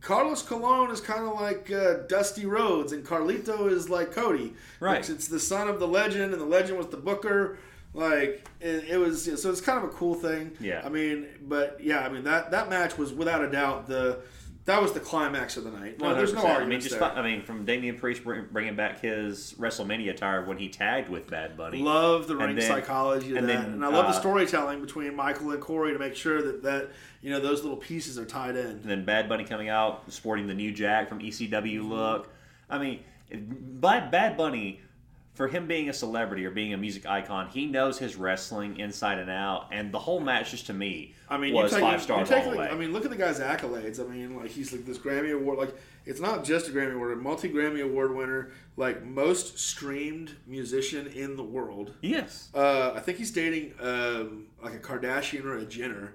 [0.00, 4.54] Carlos Colon is kind of like uh, Dusty Rhodes, and Carlito is like Cody.
[4.80, 4.98] Right.
[4.98, 7.58] It's, it's the son of the legend, and the legend was the Booker.
[7.94, 10.52] Like it, it was, so it's kind of a cool thing.
[10.60, 10.82] Yeah.
[10.84, 14.20] I mean, but yeah, I mean that that match was without a doubt the
[14.68, 15.98] that was the climax of the night.
[15.98, 16.42] No, there's no 100%.
[16.42, 17.10] I mean, argument just there.
[17.10, 21.56] I mean, from Damian Priest bringing back his WrestleMania attire when he tagged with Bad
[21.56, 21.78] Bunny.
[21.80, 24.82] Love the ring then- psychology of and that, then, and I love the uh, storytelling
[24.82, 26.90] between Michael and Corey to make sure that that
[27.22, 28.66] you know those little pieces are tied in.
[28.66, 32.28] And then Bad Bunny coming out sporting the New Jack from ECW look.
[32.68, 33.00] I mean,
[33.32, 34.82] Bad Bad Bunny,
[35.38, 39.18] for him being a celebrity or being a music icon, he knows his wrestling inside
[39.18, 39.68] and out.
[39.70, 42.56] And the whole match, just to me, I mean, was take, five stars all the
[42.58, 42.68] way.
[42.68, 44.04] I mean, look at the guy's accolades.
[44.04, 45.58] I mean, like he's like this Grammy award.
[45.58, 50.34] Like it's not just a Grammy award, a multi Grammy award winner, like most streamed
[50.44, 51.94] musician in the world.
[52.00, 52.48] yes.
[52.52, 56.14] Uh, I think he's dating um, like a Kardashian or a Jenner.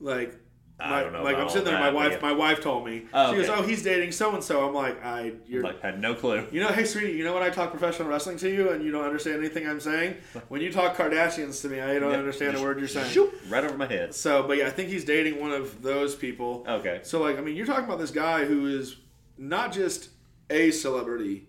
[0.00, 0.40] Like,
[0.80, 1.78] I don't know like I'm sitting there.
[1.80, 3.06] My wife, my wife told me.
[3.12, 6.00] Oh, she goes, "Oh, he's dating so and so." I'm like, "I, you're." Like, had
[6.00, 6.46] no clue.
[6.52, 8.92] you know, hey sweetie, you know when I talk professional wrestling to you and you
[8.92, 10.16] don't understand anything I'm saying?
[10.48, 12.18] When you talk Kardashians to me, I don't Yep.
[12.20, 13.10] understand a word you're saying.
[13.10, 14.14] shoop, right over my head.
[14.14, 16.64] So, but yeah, I think he's dating one of those people.
[16.68, 17.00] Okay.
[17.02, 18.96] So, like, I mean, you're talking about this guy who is
[19.36, 20.10] not just
[20.50, 21.48] a celebrity,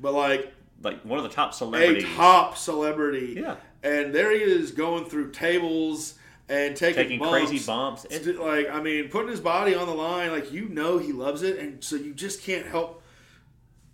[0.00, 3.34] but like Like one of the top celebrities, a top celebrity.
[3.40, 3.54] Yeah.
[3.84, 6.14] And there he is going through tables
[6.52, 7.48] and taking, taking bumps.
[7.48, 8.04] crazy bumps.
[8.06, 11.12] It- St- Like, I mean, putting his body on the line, like, you know he
[11.12, 11.58] loves it.
[11.58, 13.02] And so you just can't help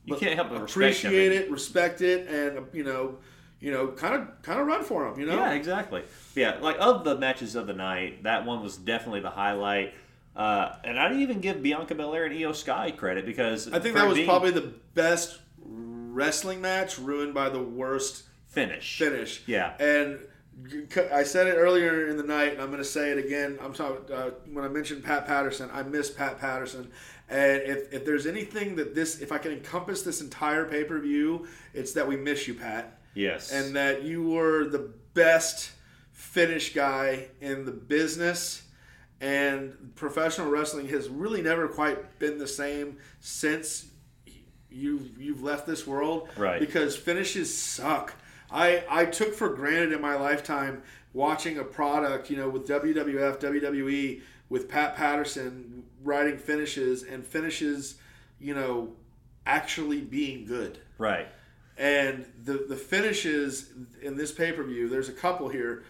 [0.04, 3.18] you can't help but appreciate it, respect it, and, you know,
[3.60, 5.34] you know, kind of, kind of run for him, you know?
[5.34, 6.02] Yeah, exactly.
[6.34, 9.92] Yeah, like of the matches of the night, that one was definitely the highlight.
[10.34, 13.96] Uh, and I didn't even give Bianca Belair and Iyo Sky credit because I think
[13.96, 18.98] that was being probably the best wrestling match ruined by the worst finish.
[18.98, 19.42] finish.
[19.46, 19.74] Yeah.
[19.78, 20.20] And
[21.12, 23.58] I said it earlier in the night, and I'm going to say it again.
[23.62, 25.70] I'm talking uh, when I mentioned Pat Patterson.
[25.72, 26.90] I miss Pat Patterson,
[27.28, 30.98] and if, if there's anything that this, if I can encompass this entire pay per
[30.98, 33.52] view, it's that we miss you, Pat, Yes.
[33.52, 35.70] and that you were the best
[36.12, 38.62] finish guy in the business.
[39.20, 43.86] And professional wrestling has really never quite been the same since
[44.70, 46.60] you've you've left this world Right.
[46.60, 48.14] because finishes suck
[48.50, 50.82] i i took for granted in my lifetime
[51.12, 57.96] watching a product you know with wwf wwe with pat patterson writing finishes and finishes
[58.40, 58.92] you know
[59.46, 61.28] actually being good right.
[61.76, 63.70] and the the finishes
[64.02, 65.84] in this pay per view, there's a couple here,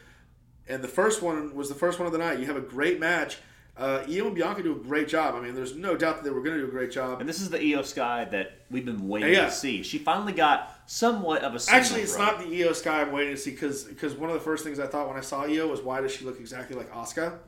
[0.68, 2.38] and the first one was the first one of the night.
[2.38, 3.38] You have a great match.
[3.76, 5.34] Uh, Io and Bianca do a great job.
[5.34, 7.20] I mean, there's no doubt that they were going to do a great job.
[7.20, 9.46] And this is the Iyo Sky that we've been waiting Yeah.
[9.46, 9.82] to see.
[9.82, 12.26] She finally got somewhat of a Actually, it's run.
[12.26, 14.80] not the Iyo Sky I'm waiting to see because because one of the first things
[14.80, 17.38] I thought when I saw Io was why does she look exactly like Asuka?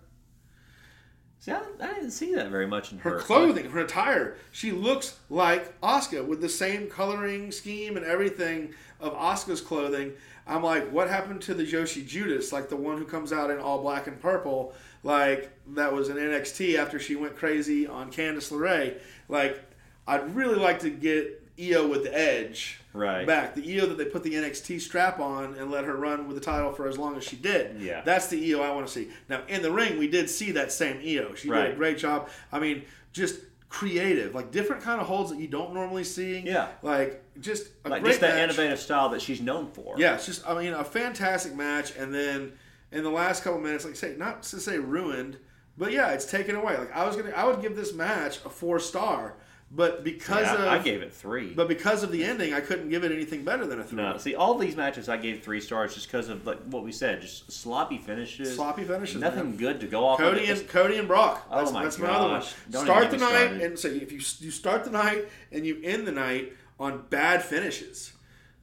[1.39, 4.73] See, I, I didn't see that very much in her, Her clothing, her attire, she
[4.73, 10.13] looks like Asuka with the same coloring scheme and everything of Asuka's clothing.
[10.47, 13.59] I'm like, what happened to the Joshi Judas, like the one who comes out in
[13.59, 18.53] all black and purple, like that was in NXT after she went crazy on Candice
[18.53, 18.99] LeRae?
[19.31, 19.65] Like,
[20.07, 23.27] I'd really like to get Io with the edge Right.
[23.27, 23.55] back.
[23.55, 26.43] The Io that they put the NXT strap on and let her run with the
[26.43, 27.81] title for as long as she did.
[27.81, 28.03] Yeah.
[28.05, 29.11] That's the Io I want to see.
[29.29, 31.35] Now, in the ring, we did see that same Io.
[31.35, 32.29] She did a great job.
[32.51, 32.83] I mean,
[33.13, 36.41] just creative, like different kind of holds that you don't normally see.
[36.41, 36.69] Yeah.
[36.83, 38.45] Like just a like just that match.
[38.45, 39.95] innovative style that she's known for.
[39.97, 42.53] Yeah, it's just I mean a fantastic match, and then
[42.91, 45.37] in the last couple minutes, like say not to say ruined,
[45.79, 46.77] but yeah, it's taken away.
[46.77, 49.35] Like I was gonna, I would give this match a four star,
[49.73, 51.53] but because Yeah, of I gave it three.
[51.55, 53.99] but because of the ending, I couldn't give it anything better than a three.
[53.99, 56.91] no, see, all these matches I gave three stars just because of like what we
[56.93, 59.57] said, just sloppy finishes, Sloppy finishes, nothing man.
[59.57, 60.19] good to go off.
[60.19, 60.59] Cody of.
[60.61, 61.47] and Cody and Brock.
[61.51, 62.41] Oh my that's my other one.
[62.41, 62.55] gosh.
[62.71, 66.07] Don't start the night and so if you you start the night and you end
[66.07, 68.13] the night on bad finishes,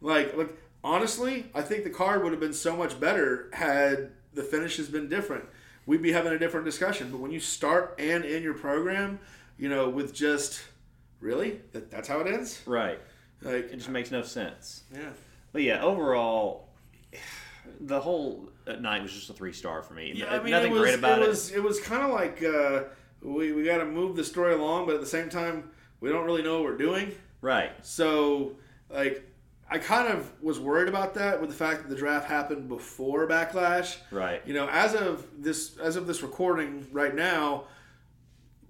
[0.01, 4.43] like like honestly, I think the card would have been so much better had the
[4.43, 5.45] finishes been different.
[5.86, 7.12] We'd be having a different discussion.
[7.12, 9.20] But when you start and end your program,
[9.58, 10.62] you know, with just
[11.20, 12.61] really that, that's how it ends.
[12.65, 12.99] right,
[13.41, 14.84] Like it just makes no sense.
[14.93, 15.09] yeah.
[15.53, 16.70] But yeah, overall,
[17.80, 18.49] the whole
[18.80, 20.11] night was just a three star for me.
[20.15, 21.26] Yeah, I mean, nothing was, great about it.
[21.26, 21.30] it.
[21.30, 22.84] Was, it was kind of like uh,
[23.22, 26.26] we, we got to move the story along, but at the same time, we don't
[26.26, 27.11] really know what we're doing.
[27.41, 28.55] Right, So,
[28.89, 29.24] like,
[29.70, 33.28] I kind of was worried about that with the fact that the draft happened before
[33.28, 33.97] Backlash.
[34.11, 37.65] right, You know, as of this as of this recording right now,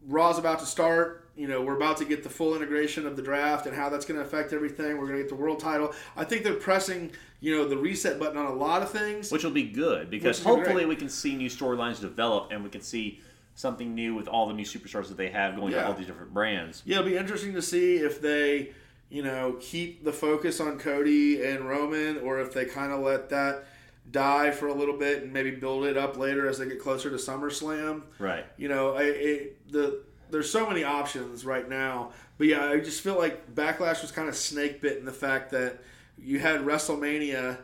[0.05, 1.26] Raw's about to start.
[1.37, 4.05] You know, we're about to get the full integration of the draft and how that's
[4.05, 4.97] going to affect everything.
[4.97, 5.93] We're going to get the world title.
[6.15, 7.11] I think they're pressing,
[7.41, 9.31] you know, the reset button on a lot of things.
[9.31, 12.81] which will be good because hopefully we can see new storylines develop and we can
[12.81, 13.21] see
[13.53, 15.81] something new with all the new superstars that they have going Yeah.
[15.83, 16.81] to all these different brands.
[16.85, 18.71] Yeah, it'll be interesting to see if they,
[19.09, 23.29] you know, keep the focus on Cody and Roman, or if they kind of let
[23.29, 23.65] that
[24.11, 27.09] die for a little bit and maybe build it up later as they get closer
[27.09, 28.03] to SummerSlam.
[28.19, 28.45] Right.
[28.57, 33.01] You know, I, it, the there's so many options right now, but yeah, I just
[33.01, 35.79] feel like Backlash was kind of snake bit in the fact that
[36.17, 37.57] you had WrestleMania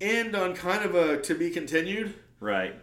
[0.00, 2.74] end on kind of a to be continued, Right.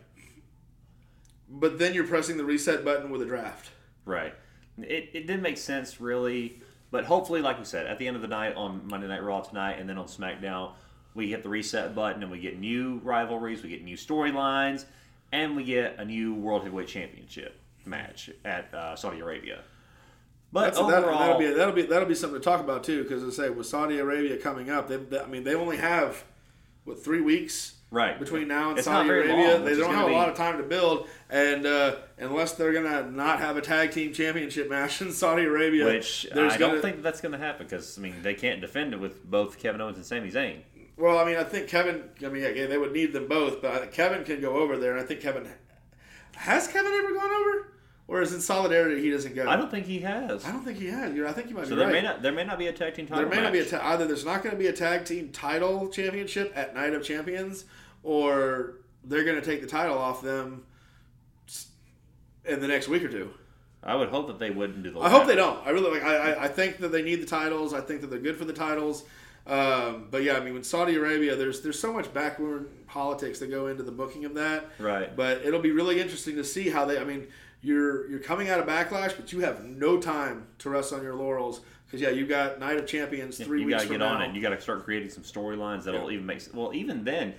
[1.49, 3.71] but then you're pressing the reset button with a draft.
[4.05, 4.33] Right.
[4.77, 6.61] It, it didn't make sense really,
[6.91, 9.41] but hopefully, like we said, at the end of the night on Monday Night Raw
[9.41, 10.71] tonight, and then on SmackDown,
[11.13, 14.85] we hit the reset button and we get new rivalries, we get new storylines,
[15.31, 17.59] and we get a new World Heavyweight Championship
[17.89, 19.61] match at uh, Saudi Arabia.
[20.51, 23.23] But That's, overall, that'll be that'll be that'll be something to talk about too, because
[23.23, 26.23] I say with Saudi Arabia coming up, they, they, I mean they only have
[26.85, 29.33] what three weeks right between now and It's Saudi Arabia.
[29.33, 32.73] long, they don't gonna have a lot of time to build, and uh, unless they're
[32.73, 36.73] gonna not have a tag team championship match in Saudi Arabia, Which there's I gonna,
[36.73, 39.59] don't think that's going to happen because I mean they can't defend it with both
[39.59, 40.61] Kevin Owens and Sami Zayn.
[40.97, 42.03] Well, I mean, I think Kevin.
[42.25, 44.99] I mean, yeah, they would need them both, but Kevin can go over there, and
[44.99, 45.47] I think Kevin
[46.35, 47.71] has Kevin ever gone over,
[48.09, 49.47] or is it solidarity he doesn't go?
[49.47, 50.43] I don't think he has.
[50.43, 51.13] I don't think he has.
[51.15, 51.93] You're, I think you might So be there right.
[51.93, 53.23] may not there may not be a tag team title.
[53.29, 53.71] There may not be a match.
[53.71, 54.05] ta- either.
[54.07, 57.65] There's not going to be a tag team title championship at Night of Champions,
[58.03, 60.63] or they're going to take the title off them
[62.45, 63.29] in the next week or two.
[63.83, 64.99] I would hope that they wouldn't do the.
[64.99, 65.65] I hope they don't.
[65.65, 66.03] I really like.
[66.03, 67.73] I, I, I think that they need the titles.
[67.73, 69.05] I think that they're good for the titles.
[69.47, 73.47] Um, but yeah, I mean, with Saudi Arabia, there's there's so much backward politics that
[73.49, 74.65] go into the booking of that.
[74.79, 75.15] Right.
[75.15, 76.99] But it'll be really interesting to see how they.
[76.99, 77.27] I mean,
[77.61, 81.15] you're you're coming out of backlash, but you have no time to rest on your
[81.15, 84.01] laurels because yeah, you got Night of Champions three you weeks You got to get
[84.01, 84.35] on it.
[84.35, 86.15] You got to start creating some storylines that'll Yeah.
[86.15, 86.41] even make.
[86.53, 87.33] Well, even then,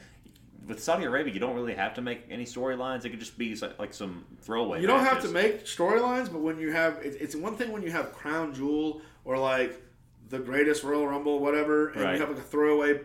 [0.66, 3.04] with Saudi Arabia, you don't really have to make any storylines.
[3.04, 4.80] It could just be like, some throwaway.
[4.80, 7.90] You don't have to make storylines, but when you have, it's one thing when you
[7.90, 9.80] have Crown Jewel or like
[10.28, 12.14] the greatest Royal Rumble, whatever, and Right.
[12.14, 13.00] you have like a throwaway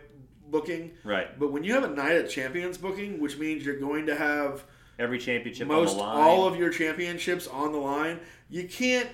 [0.48, 0.92] booking.
[1.02, 4.14] right But when you have a Night of Champions booking, which means you're going to
[4.16, 4.64] have
[4.98, 6.18] every championship most on the line.
[6.18, 8.20] all of your championships on the line,
[8.50, 9.08] you can't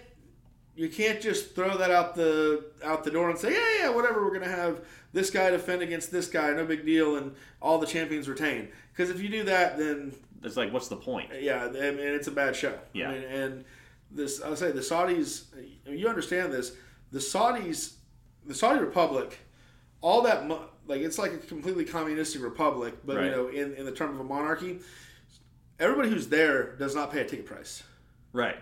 [0.74, 4.24] you can't just throw that out the out the door and say, yeah, yeah, whatever.
[4.24, 4.80] We're gonna have
[5.12, 8.68] this guy defend against this guy, no big deal, and all the champions retain.
[8.92, 11.30] Because if you do that, then it's like, what's the point?
[11.32, 12.78] Uh, yeah, I mean, it's a bad show.
[12.94, 13.10] Yeah.
[13.10, 13.64] I mean, and
[14.10, 15.44] this, I'll say the Saudis,
[15.86, 16.72] you understand this,
[17.12, 17.94] the Saudis,
[18.46, 19.38] the Saudi Republic,
[20.00, 20.48] all that,
[20.86, 23.26] like, it's like a completely communistic republic, but, Right.
[23.26, 24.80] you know, in, in the term of a monarchy,
[25.82, 27.82] everybody who's there does not pay a ticket price.
[28.32, 28.56] Right.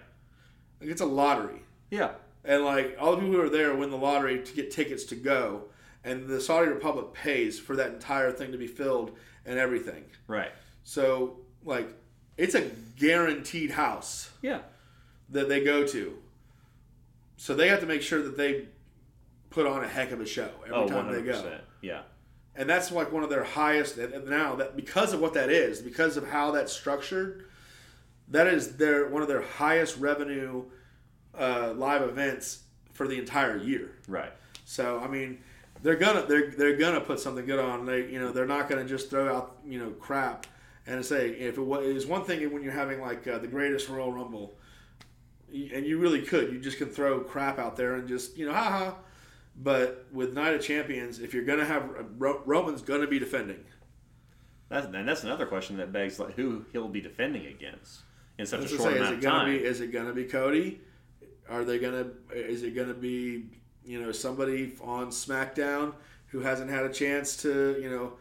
[0.81, 1.63] Like, it's a lottery.
[1.91, 2.13] Yeah.
[2.45, 5.15] And, like, all the people who are there win the lottery to get tickets to
[5.17, 5.65] go.
[6.03, 10.05] And the Saudi Republic pays for that entire thing to be filled and everything.
[10.27, 10.51] Right.
[10.83, 11.93] So, like,
[12.39, 14.31] it's a guaranteed house.
[14.41, 14.61] Yeah.
[15.29, 16.19] that they go to.
[17.37, 18.67] So they have to make sure that they
[19.51, 21.25] put on a heck of a show every Oh, time they 100%.
[21.43, 21.59] go.
[21.83, 22.03] Yeah.
[22.57, 26.17] And that's like one of their highest now that because of what that is, because
[26.17, 27.47] of how that's structured,
[28.29, 30.65] that is their one of their highest revenue
[31.39, 33.93] uh, live events for the entire year.
[34.09, 34.33] Right.
[34.65, 35.39] So I mean,
[35.83, 37.87] they're gonna they're they're gonna put something good on.
[37.87, 40.47] They you know they're not gonna just throw out you know crap
[40.87, 43.89] and say if it was it's one thing when you're having like uh, the greatest
[43.89, 44.55] Royal Rumble,
[45.53, 48.53] and you really could you just can throw crap out there and just you know
[48.53, 48.95] haha.
[49.57, 53.65] But with Night of Champions, if you're gonna have Roman's gonna be defending.
[54.69, 58.01] That's and that's another question that begs like who he'll be defending against
[58.39, 59.51] in such a short say, is amount of time.
[59.51, 60.81] be is it gonna be Cody?
[61.49, 63.47] Are they gonna is it gonna be
[63.85, 65.93] you know somebody on SmackDown
[66.29, 68.15] who hasn't had a chance to you know?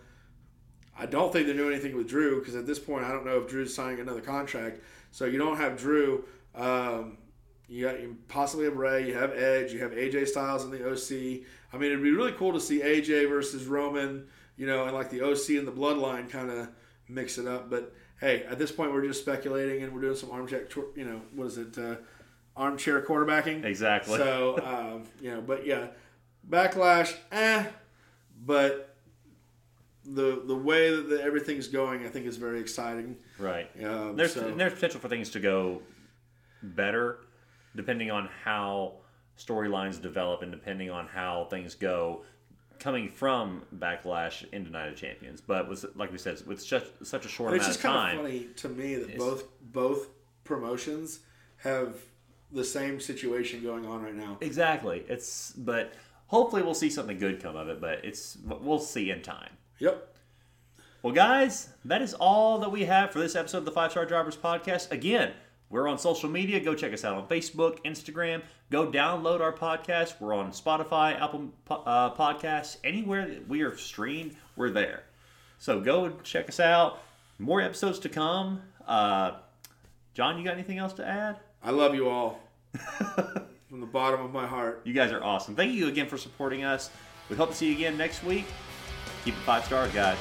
[0.98, 3.38] I don't think they're doing anything with Drew because at this point I don't know
[3.40, 4.82] if Drew's signing another contract.
[5.12, 6.26] So you don't have Drew.
[6.56, 7.18] Um,
[7.70, 9.08] you got you possibly have Rey.
[9.08, 9.72] You have Edge.
[9.72, 11.44] You have AJ Styles in the OC.
[11.72, 14.28] I mean, it'd be really cool to see AJ versus Roman.
[14.58, 16.68] You know, and like the OC and the Bloodline kind of
[17.08, 17.70] mix it up.
[17.70, 20.68] But hey, at this point we're just speculating and we're doing some armchair.
[20.96, 21.78] You know, what is it?
[21.78, 21.96] Uh,
[22.58, 23.64] armchair quarterbacking.
[23.64, 24.18] Exactly.
[24.18, 25.88] So um, you know, but yeah,
[26.50, 27.66] backlash, eh.
[28.46, 28.96] But
[30.06, 33.16] the the way that the, everything's going, I think is very exciting.
[33.38, 33.70] right.
[33.84, 35.82] Um, There's so- there's potential for things to go
[36.64, 37.20] better
[37.76, 38.94] depending on how
[39.38, 42.24] storylines develop and depending on how things go
[42.80, 45.42] coming from backlash into Night of Champions.
[45.42, 47.92] But with like we said, with such such a short And it's amount just of
[47.92, 50.08] kind of funny to me that both both
[50.44, 51.20] promotions
[51.58, 51.96] have
[52.52, 54.38] the same situation going on right now.
[54.42, 55.04] exactly.
[55.08, 55.94] It's but
[56.28, 57.80] hopefully we'll see something good come of it.
[57.80, 59.52] But it's we'll see in time.
[59.80, 60.08] Yep.
[61.02, 64.06] Well, guys, that is all that we have for this episode of the Five Star
[64.06, 64.92] Drivers Podcast.
[64.92, 65.32] Again,
[65.70, 66.60] we're on social media.
[66.60, 68.42] Go check us out on Facebook, Instagram.
[68.72, 70.20] Go download our podcast.
[70.20, 75.04] We're on Spotify, Apple uh, Podcasts, anywhere that we are streamed, we're there.
[75.60, 77.04] So go and check us out.
[77.38, 78.62] More episodes to come.
[78.88, 79.34] Uh,
[80.14, 81.40] John, you got anything else to add?
[81.64, 82.40] I love you all
[83.70, 84.82] from the bottom of my heart.
[84.86, 85.56] You guys are awesome.
[85.56, 86.90] Thank you again for supporting us.
[87.30, 88.46] We hope to see you again next week.
[89.24, 90.18] Keep it five stars, guys.